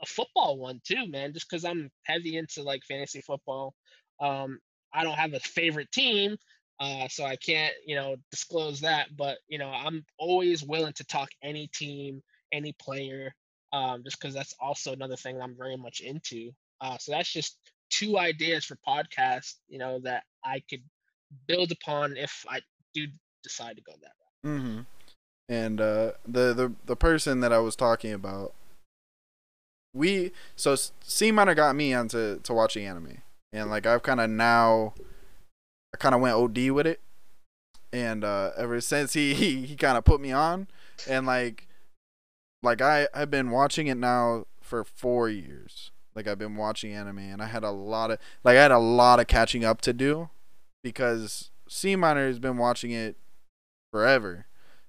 [0.00, 3.74] a football one too man just because i'm heavy into like fantasy football
[4.20, 4.58] um
[4.92, 6.36] i don't have a favorite team
[6.80, 9.16] uh, so I can't, you know, disclose that.
[9.16, 12.20] But you know, I'm always willing to talk any team,
[12.54, 13.34] any player,
[13.72, 16.50] um, just because that's also another thing I'm very much into.
[16.80, 17.58] Uh, so that's just
[17.90, 20.82] two ideas for podcasts, you know, that I could
[21.46, 22.60] build upon if I
[22.94, 23.06] do
[23.42, 24.60] decide to go that route.
[24.60, 24.80] Mm-hmm.
[25.48, 28.54] And uh, the the the person that I was talking about,
[29.92, 33.18] we so C Minor got me onto to watching anime,
[33.52, 34.94] and like I've kind of now,
[35.92, 37.00] I kind of went OD with it,
[37.92, 40.66] and uh, ever since he he, he kind of put me on,
[41.06, 41.68] and like
[42.64, 45.90] like I I've been watching it now for four years.
[46.14, 48.78] Like I've been watching anime, and I had a lot of like I had a
[48.78, 50.30] lot of catching up to do
[50.82, 53.16] because C Minor has been watching it
[53.92, 54.46] forever.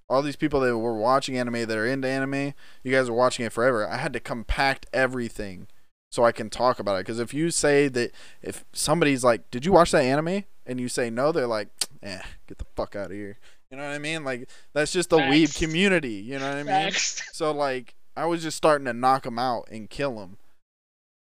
[0.08, 2.54] All these people that were watching anime that are into anime,
[2.84, 3.88] you guys are watching it forever.
[3.88, 5.68] I had to compact everything
[6.12, 7.00] so I can talk about it.
[7.00, 8.12] Because if you say that,
[8.42, 11.70] if somebody's like, "Did you watch that anime?" and you say no, they're like,
[12.04, 13.40] "Eh, get the fuck out of here."
[13.76, 14.24] You know what I mean?
[14.24, 15.36] Like that's just the Facts.
[15.36, 16.14] weeb community.
[16.14, 16.66] You know what I mean?
[16.68, 17.22] Facts.
[17.34, 20.38] So like I was just starting to knock him out and kill him.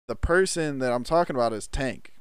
[0.09, 2.15] The person that I'm talking about is Tank.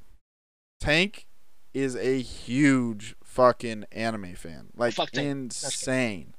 [0.82, 1.26] Tank
[1.74, 4.72] is a huge fucking anime fan.
[4.76, 6.34] Like Fuck insane.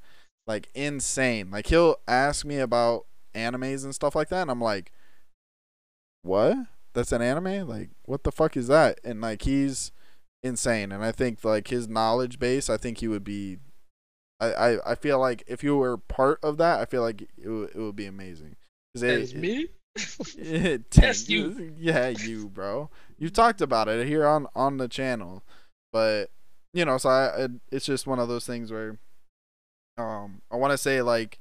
[0.46, 1.50] Like insane.
[1.50, 4.92] Like he'll ask me about animes and stuff like that and I'm like
[6.20, 6.54] what?
[6.92, 7.66] That's an anime?
[7.66, 9.00] Like what the fuck is that?
[9.02, 9.90] And like he's
[10.42, 13.56] insane and I think like his knowledge base, I think he would be
[14.40, 17.48] I, I, I feel like if you were part of that, I feel like it,
[17.48, 18.56] would- it would be amazing.
[18.94, 19.68] 'Cause it- That's me.
[20.38, 21.74] it, you.
[21.78, 22.90] Yeah, you, bro.
[23.18, 25.42] You talked about it here on on the channel,
[25.92, 26.30] but
[26.72, 28.98] you know, so I, I it's just one of those things where,
[29.98, 31.38] um, I want to say like,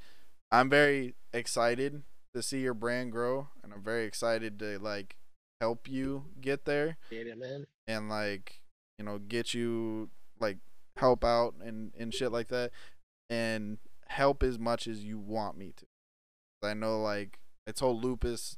[0.51, 2.01] I'm very excited
[2.33, 5.15] to see your brand grow, and I'm very excited to like
[5.61, 7.67] help you get there Get it, man.
[7.87, 8.61] and like
[8.97, 10.09] you know get you
[10.39, 10.57] like
[10.99, 12.71] help out and and shit like that
[13.29, 13.77] and
[14.07, 15.85] help as much as you want me to.
[16.61, 18.57] I know like i told lupus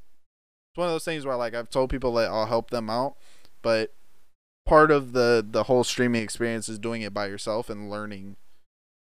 [0.72, 3.16] it's one of those things where like i've told people that i'll help them out
[3.62, 3.94] but
[4.66, 8.38] part of the the whole streaming experience is doing it by yourself and learning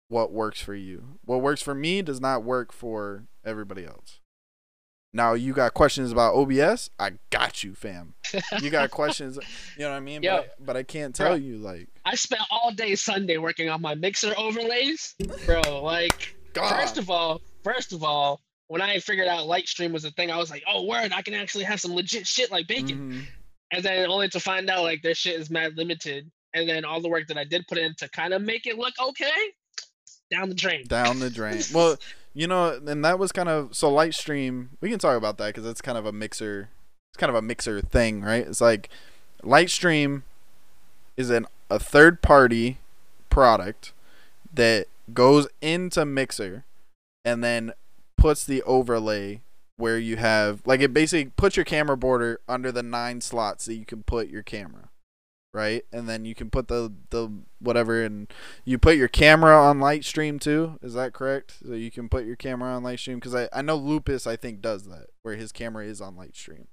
[0.09, 1.19] what works for you.
[1.25, 4.21] What works for me does not work for everybody else
[5.15, 8.15] now you got questions about obs i got you fam
[8.61, 9.39] you got questions
[9.77, 10.37] you know what i mean Yo.
[10.37, 11.37] but, I, but i can't tell Bro.
[11.37, 15.15] you like I spent all day Sunday working on my mixer overlays,
[15.47, 15.61] bro.
[15.83, 16.69] Like, God.
[16.69, 20.37] first of all, first of all, when I figured out Lightstream was a thing, I
[20.37, 23.13] was like, oh, word, I can actually have some legit shit like bacon.
[23.13, 23.23] Mhm.
[23.71, 26.29] And then only to find out like their shit is mad limited.
[26.55, 28.77] And then all the work that I did put in to kind of make it
[28.77, 29.31] look okay,
[30.31, 30.85] down the drain.
[30.89, 31.97] down the drain well
[32.35, 35.67] you know and that was kind of so lightstream we can talk about that because
[35.67, 36.71] it's kind of a mixer
[37.13, 38.47] it's kind of a mixer thing right?
[38.47, 38.89] It's like
[39.43, 40.23] lightstream
[41.17, 42.79] is an a third party
[43.29, 43.93] product
[44.53, 46.65] that goes into mixer
[47.25, 47.73] and then
[48.17, 49.41] puts the overlay
[49.77, 53.75] where you have like it basically puts your camera border under the nine slots that
[53.75, 54.89] you can put your camera
[55.55, 58.33] right and then you can put the the whatever and
[58.65, 62.37] you put your camera on lightstream too is that correct so you can put your
[62.37, 65.85] camera on lightstream because I, I know lupus i think does that where his camera
[65.85, 66.67] is on lightstream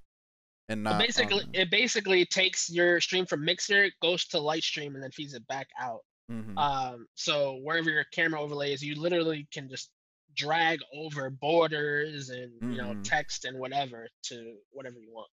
[0.69, 4.93] and So not basically, on, it basically takes your stream from Mixer, goes to Lightstream,
[4.93, 6.01] and then feeds it back out.
[6.31, 6.56] Mhm.
[6.60, 9.89] Um, so wherever your camera overlay is, you literally can just
[10.35, 13.03] drag over borders and you know Mhm.
[13.03, 15.31] text and whatever to whatever you want.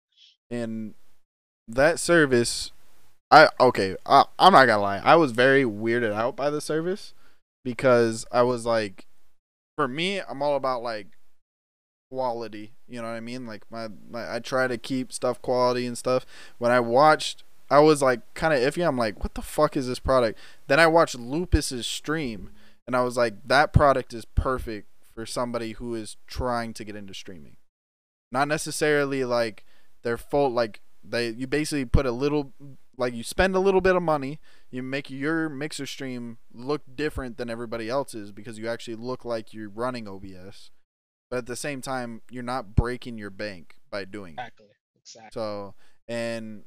[0.52, 0.94] and
[1.66, 2.70] that service
[3.30, 7.14] i okay I, i'm not gonna lie i was very weirded out by the service
[7.64, 9.06] because i was like
[9.76, 11.08] for me i'm all about like
[12.10, 13.46] quality you know what i mean?
[13.46, 16.26] Like my, my i try to keep stuff quality and stuff.
[16.58, 18.86] When i watched i was like kind of iffy.
[18.86, 20.38] I'm like what the fuck is this product?
[20.66, 22.50] Then i watched lupus's stream
[22.86, 26.96] and i was like that product is perfect for somebody who is trying to get
[26.96, 27.56] into streaming.
[28.30, 29.64] Not necessarily like
[30.02, 32.52] they're full like they you basically put a little
[32.96, 34.38] like you spend a little bit of money
[34.70, 39.52] you make your mixer stream look different than everybody else's because you actually look like
[39.52, 40.70] you're running obs
[41.30, 44.66] but at the same time you're not breaking your bank by doing it Exactly.
[45.00, 45.30] Exactly.
[45.32, 45.74] so
[46.08, 46.64] and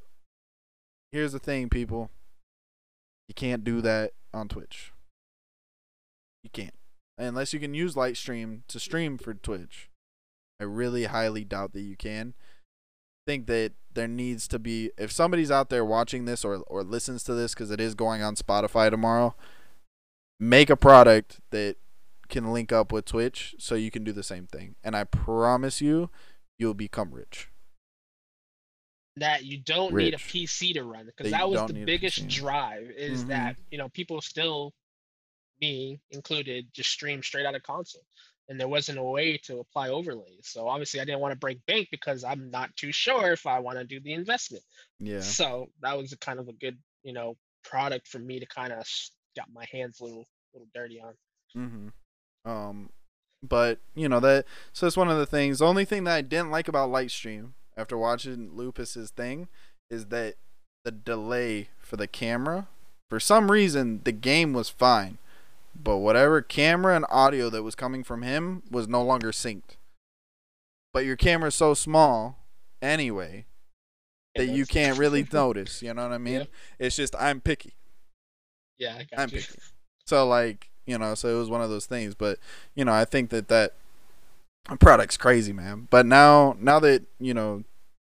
[1.12, 2.10] here's the thing people
[3.28, 4.92] you can't do that on twitch
[6.44, 6.74] you can't
[7.16, 9.88] unless you can use lightstream to stream for twitch
[10.60, 12.34] i really highly doubt that you can
[13.28, 17.22] think that there needs to be if somebody's out there watching this or or listens
[17.24, 19.34] to this because it is going on spotify tomorrow
[20.40, 21.76] make a product that
[22.30, 24.76] can link up with twitch so you can do the same thing.
[24.82, 26.08] And i promise you
[26.58, 27.50] you'll become rich.
[29.16, 32.88] That you don't need a PC to run because That that was the biggest drive
[32.96, 33.28] is Mhm.
[33.28, 34.72] that you know people still
[35.60, 38.06] me included just stream straight out of console
[38.48, 41.64] and there wasn't a way to apply overlays so obviously I didn't want to break
[41.66, 44.64] bank because I'm not too sure if I want to do the investment
[45.00, 48.46] yeah so that was a kind of a good you know product for me to
[48.46, 48.86] kind of
[49.36, 51.14] got my hands a little little dirty on
[51.56, 52.50] Mm-hmm.
[52.50, 52.90] Um,
[53.42, 55.58] but you know that so that's one of the things.
[55.58, 59.48] The only thing that I didn't like about Lightstream after watching Lupus's thing
[59.90, 60.34] is that
[60.84, 62.68] the delay for the camera.
[63.10, 65.16] For some reason, the game was fine,
[65.82, 69.76] but whatever camera and audio that was coming from him was no longer synced.
[70.92, 72.38] But your camera's so small,
[72.82, 73.46] anyway,
[74.34, 75.82] It that you can't really notice.
[75.82, 76.40] You know what I mean?
[76.40, 76.44] Yeah.
[76.78, 77.74] It's just I'm picky.
[78.78, 79.28] yeah I you.
[79.28, 79.58] picky.
[80.06, 82.14] So like, you know, so it was one of those things.
[82.14, 82.38] But
[82.74, 83.74] you know, I think that that
[84.80, 85.86] product's crazy, man.
[85.90, 87.64] But now, now that you know,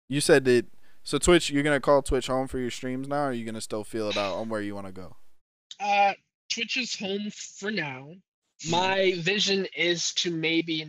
[0.08, 0.66] you said that.
[1.04, 3.60] So Twitch, you're gonna call Twitch home for your streams now, or are you gonna
[3.60, 5.16] still feel it out on where you want to go?
[5.80, 6.12] Uh,
[6.54, 8.12] Twitch is home for now.
[8.70, 10.86] My vision is to maybe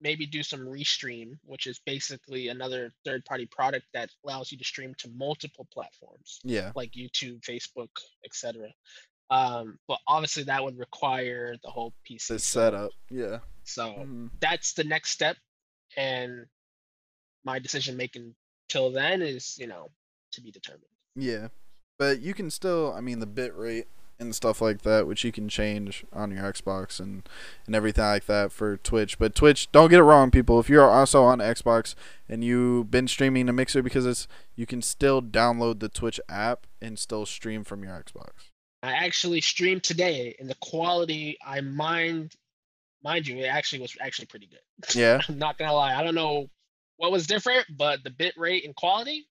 [0.00, 4.64] maybe do some restream, which is basically another third party product that allows you to
[4.64, 6.70] stream to multiple platforms Yeah.
[6.74, 7.88] like YouTube, Facebook,
[8.24, 8.68] etc.
[9.30, 12.92] Um, but obviously that would require the whole PC The setup.
[13.10, 13.40] Yeah.
[13.64, 14.30] So Mhm.
[14.38, 15.38] that's the next step,
[15.96, 16.46] and
[17.44, 18.34] my decision making
[18.68, 19.90] till then is you know
[20.32, 20.84] to be determined.
[21.14, 21.48] Yeah.
[21.98, 25.32] But you can still, I mean, the bit rate and stuff like that, which you
[25.32, 27.28] can change on your Xbox and,
[27.66, 29.18] and everything like that for Twitch.
[29.18, 30.58] But Twitch, don't get it wrong, people.
[30.58, 31.94] If you're also on Xbox
[32.28, 36.66] and you've been streaming to Mixer because it's, you can still download the Twitch app
[36.80, 38.30] and still stream from your Xbox.
[38.82, 42.32] I actually streamed today, and the quality I mind,
[43.02, 44.94] mind you, it actually was actually pretty good.
[44.96, 45.20] Yeah.
[45.28, 46.48] I'm not gonna lie, I don't know
[46.96, 49.26] what was different, but the bit rate and quality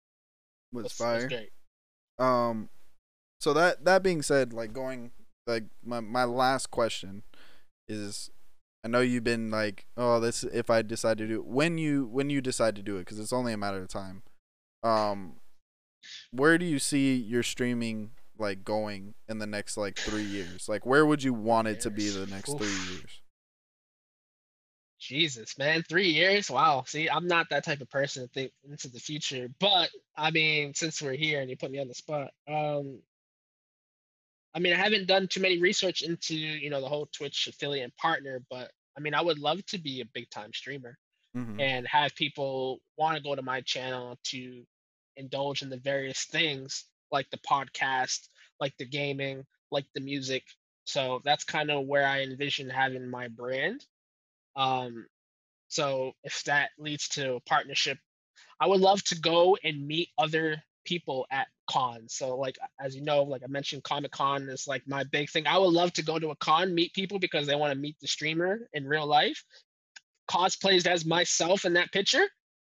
[0.73, 1.27] Was was, was fire.
[1.27, 1.49] great.
[2.19, 2.69] Um,
[3.45, 5.11] so that that being said, like going
[5.45, 7.21] like my my last question
[7.87, 8.31] is,
[8.83, 12.07] I know you've been like, oh, this if I decide to do it when you
[12.07, 14.23] when you decide to do it because it's only a matter of time.
[14.81, 15.33] Um,
[16.31, 20.67] where do you see your streaming like going in the next like three years?
[20.67, 22.57] Like, where would you want it to be the next Oof.
[22.57, 23.21] three years?
[24.99, 26.49] Jesus, man, three years.
[26.49, 26.83] Wow.
[26.87, 29.49] See, I'm not that type of person to think into the future.
[29.59, 33.01] But I mean, since we're here and you put me on the spot, um,
[34.55, 37.83] I mean, I haven't done too many research into you know the whole Twitch affiliate
[37.83, 40.97] and partner, but I mean, I would love to be a big time streamer
[41.35, 41.59] Mm-hmm.
[41.59, 44.63] and have people want to go to my channel to
[45.17, 48.29] indulge in the various things like the podcast,
[48.61, 50.43] like the gaming, like the music.
[50.85, 53.85] So that's kind of where I envision having my brand.
[54.55, 55.07] Um,
[55.67, 57.97] so if that leads to a partnership,
[58.61, 62.13] I would love to go and meet other people at cons.
[62.15, 65.47] So like as you know, like I mentioned, Comic Con is like my big thing.
[65.47, 67.97] I would love to go to a con, meet people because they want to meet
[67.99, 69.43] the streamer in real life.
[70.29, 72.25] Cosplays as myself in that picture.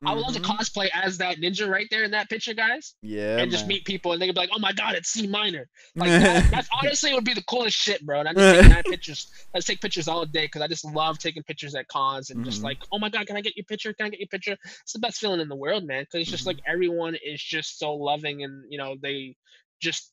[0.04, 0.44] I would love to Mhm.
[0.56, 3.68] cosplay as that ninja right there in that picture, guys, Yeah, and just man.
[3.68, 6.44] meet people, and they could be like, "Oh my god, it's C Minor." Like that,
[6.50, 8.20] that's honestly would be the coolest shit, bro.
[8.20, 9.28] And I just take mad pictures.
[9.54, 12.44] I just take pictures all day because I just love taking pictures at cons and
[12.44, 12.64] just Mhm.
[12.64, 13.92] like, oh my god, can I get your picture?
[13.92, 14.56] Can I get your picture?
[14.82, 16.02] It's the best feeling in the world, man.
[16.02, 16.46] Because it's just Mhm.
[16.46, 19.36] like everyone is just so loving, and you know they
[19.80, 20.12] just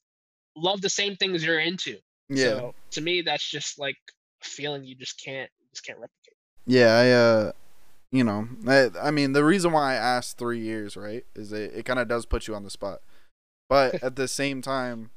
[0.55, 1.97] love the same things you're into.
[2.29, 2.43] yeah.
[2.59, 3.97] So to me, that's just like
[4.41, 6.35] a feeling you just can't just can't replicate.
[6.65, 7.51] Yeah, I uh
[8.11, 11.73] you know, I, I mean the reason why I asked 3 years, right, is it
[11.75, 13.01] it kind of does put you on the spot.
[13.69, 15.11] But at the same time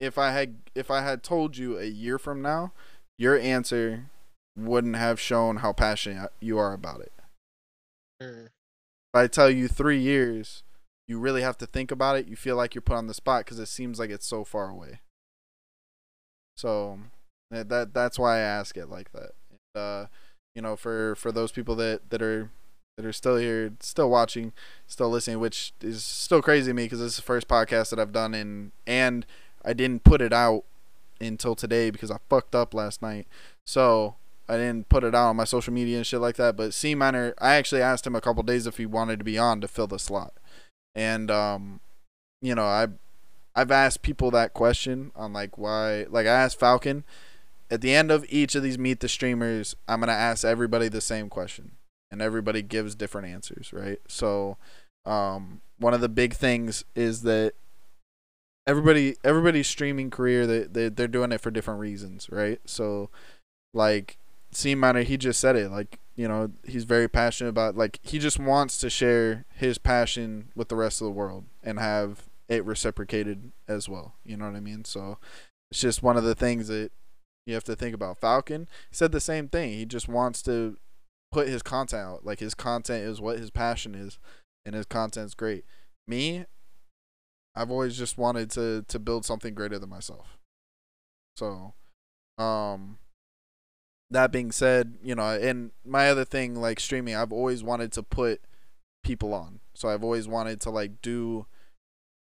[0.00, 2.72] if I had if I had told you a year from now,
[3.18, 4.10] your answer
[4.56, 7.12] wouldn't have shown how passionate you are about it.
[8.22, 8.46] Mm.
[8.46, 10.62] If I tell you 3 years,
[11.08, 12.26] you really have to think about it.
[12.26, 14.68] You feel like you're put on the spot cuz it seems like it's so far
[14.68, 15.00] away.
[16.56, 17.00] So
[17.50, 19.32] that, that that's why I ask it like that.
[19.50, 20.06] And, uh,
[20.56, 22.50] you know, for for those people that that are
[22.96, 24.52] that are still here, still watching,
[24.86, 28.00] still listening, which is still crazy to me because this is the first podcast that
[28.00, 29.26] I've done in, and
[29.62, 30.64] I didn't put it out
[31.20, 33.26] until today because I fucked up last night.
[33.66, 34.16] So
[34.48, 36.56] I didn't put it out on my social media and shit like that.
[36.56, 39.36] But C Minor, I actually asked him a couple days if he wanted to be
[39.36, 40.32] on to fill the slot,
[40.94, 41.80] and um,
[42.40, 42.88] you know, I
[43.54, 47.04] I've asked people that question on like why, like I asked Falcon.
[47.70, 51.00] At the end of each of these meet the streamers, I'm gonna ask everybody the
[51.00, 51.72] same question,
[52.10, 53.98] and everybody gives different answers, right?
[54.08, 54.56] So,
[55.04, 57.54] um, one of the big things is that
[58.66, 63.08] everybody everybody's streaming career they, they they're doing it for different reasons right so
[63.72, 64.18] like
[64.50, 68.18] C Minor he just said it like you know he's very passionate about like he
[68.18, 72.64] just wants to share his passion with the rest of the world and have it
[72.64, 75.18] reciprocated as well you know what i mean so
[75.70, 76.90] it's just one of the things that
[77.46, 80.76] you have to think about falcon said the same thing he just wants to
[81.32, 84.18] put his content out like his content is what his passion is
[84.64, 85.64] and his content's great
[86.08, 86.44] me
[87.56, 90.38] I've always just wanted to to build something greater than myself.
[91.36, 91.72] So,
[92.38, 92.98] um
[94.10, 98.04] that being said, you know, and my other thing like streaming, I've always wanted to
[98.04, 98.42] put
[99.02, 99.58] people on.
[99.74, 101.46] So I've always wanted to like do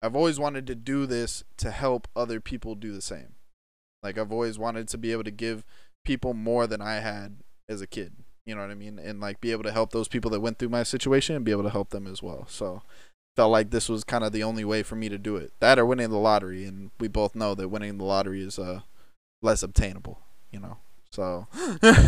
[0.01, 3.35] I've always wanted to do this to help other people do the same.
[4.03, 5.63] Like I've always wanted to be able to give
[6.05, 7.37] people more than I had
[7.69, 8.13] as a kid.
[8.45, 8.99] You know what I mean?
[8.99, 11.51] And like be able to help those people that went through my situation and be
[11.51, 12.45] able to help them as well.
[12.49, 12.81] So
[13.35, 15.53] felt like this was kind of the only way for me to do it.
[15.59, 18.81] That or winning the lottery, and we both know that winning the lottery is uh
[19.41, 20.19] less obtainable,
[20.51, 20.77] you know.
[21.11, 21.47] So,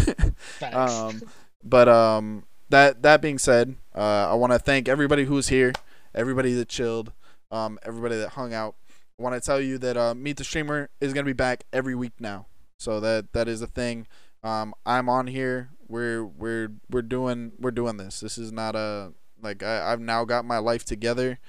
[0.73, 1.21] um,
[1.63, 5.73] but um, that that being said, uh, I want to thank everybody who's here,
[6.13, 7.11] everybody that chilled,
[7.51, 8.75] um, everybody that hung out.
[9.17, 11.95] I want to tell you that uh, Meet the Streamer is gonna be back every
[11.95, 12.47] week now.
[12.77, 14.07] So that that is a thing.
[14.43, 15.69] Um, I'm on here.
[15.87, 18.19] We're we're we're doing we're doing this.
[18.19, 21.39] This is not a like I, I've now got my life together,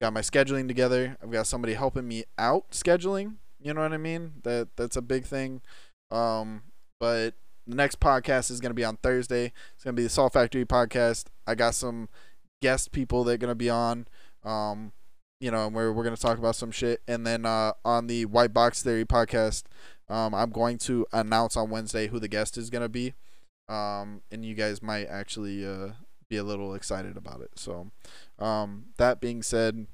[0.00, 1.16] got my scheduling together.
[1.22, 3.36] I've got somebody helping me out scheduling.
[3.60, 4.34] You know what I mean?
[4.44, 5.60] That that's a big thing.
[6.12, 6.62] Um,
[7.00, 7.34] but
[7.66, 9.52] the next podcast is gonna be on Thursday.
[9.74, 11.26] It's gonna be the Salt Factory podcast.
[11.48, 12.08] I got some
[12.62, 14.06] guest people that are gonna be on.
[14.44, 14.92] Um,
[15.40, 17.00] you know, and we're we're gonna talk about some shit.
[17.08, 19.64] And then uh, on the White Box Theory podcast,
[20.08, 23.14] um, I'm going to announce on Wednesday who the guest is gonna be.
[23.68, 25.90] Um, and you guys might actually uh
[26.30, 27.50] be a little excited about it.
[27.56, 27.90] So,
[28.38, 29.86] um, that being said,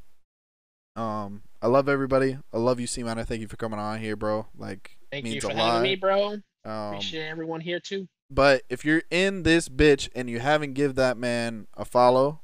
[0.97, 2.39] um, I love everybody.
[2.53, 3.19] I love you, Seaman.
[3.19, 4.47] I thank you for coming on here, bro.
[4.57, 5.83] Like, Thank you means for a having lot.
[5.83, 6.27] me, bro.
[6.33, 8.07] Um, Appreciate everyone here too.
[8.31, 12.41] but if you're in this bitch and you haven't give that man a follow,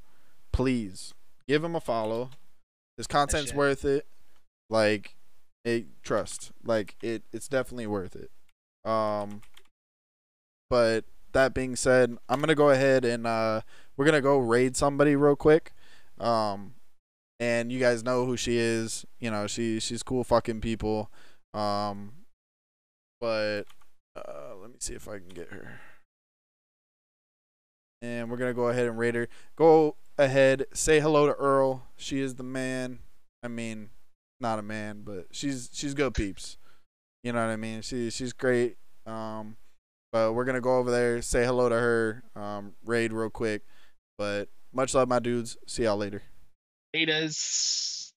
[0.52, 1.14] please
[1.48, 2.30] give him a follow.
[3.00, 4.06] His content's worth it.
[4.68, 5.16] Like,
[5.64, 6.52] it trust.
[6.62, 8.30] Like it, it's definitely worth it.
[8.88, 9.40] Um,
[10.68, 13.62] but that being said, I'm gonna go ahead and uh,
[13.96, 15.72] we're gonna go raid somebody real quick.
[16.18, 16.74] Um,
[17.38, 19.06] and you guys know who she is.
[19.18, 21.10] You know, she she's cool fucking people.
[21.54, 22.12] Um,
[23.18, 23.62] but
[24.14, 25.80] uh, let me see if I can get her.
[28.02, 29.28] And we're gonna go ahead and raid her.
[29.56, 31.86] Go ahead, say hello to Earl.
[31.96, 33.00] She is the man.
[33.42, 33.90] I mean,
[34.40, 36.56] not a man, but she's she's good peeps.
[37.22, 37.82] You know what I mean?
[37.82, 38.76] She she's great.
[39.06, 39.56] Um,
[40.12, 43.62] but we're gonna go over there, say hello to her, um, raid real quick.
[44.18, 45.56] But much love, my dudes.
[45.66, 46.22] See y'all later.
[46.94, 48.09] Betas.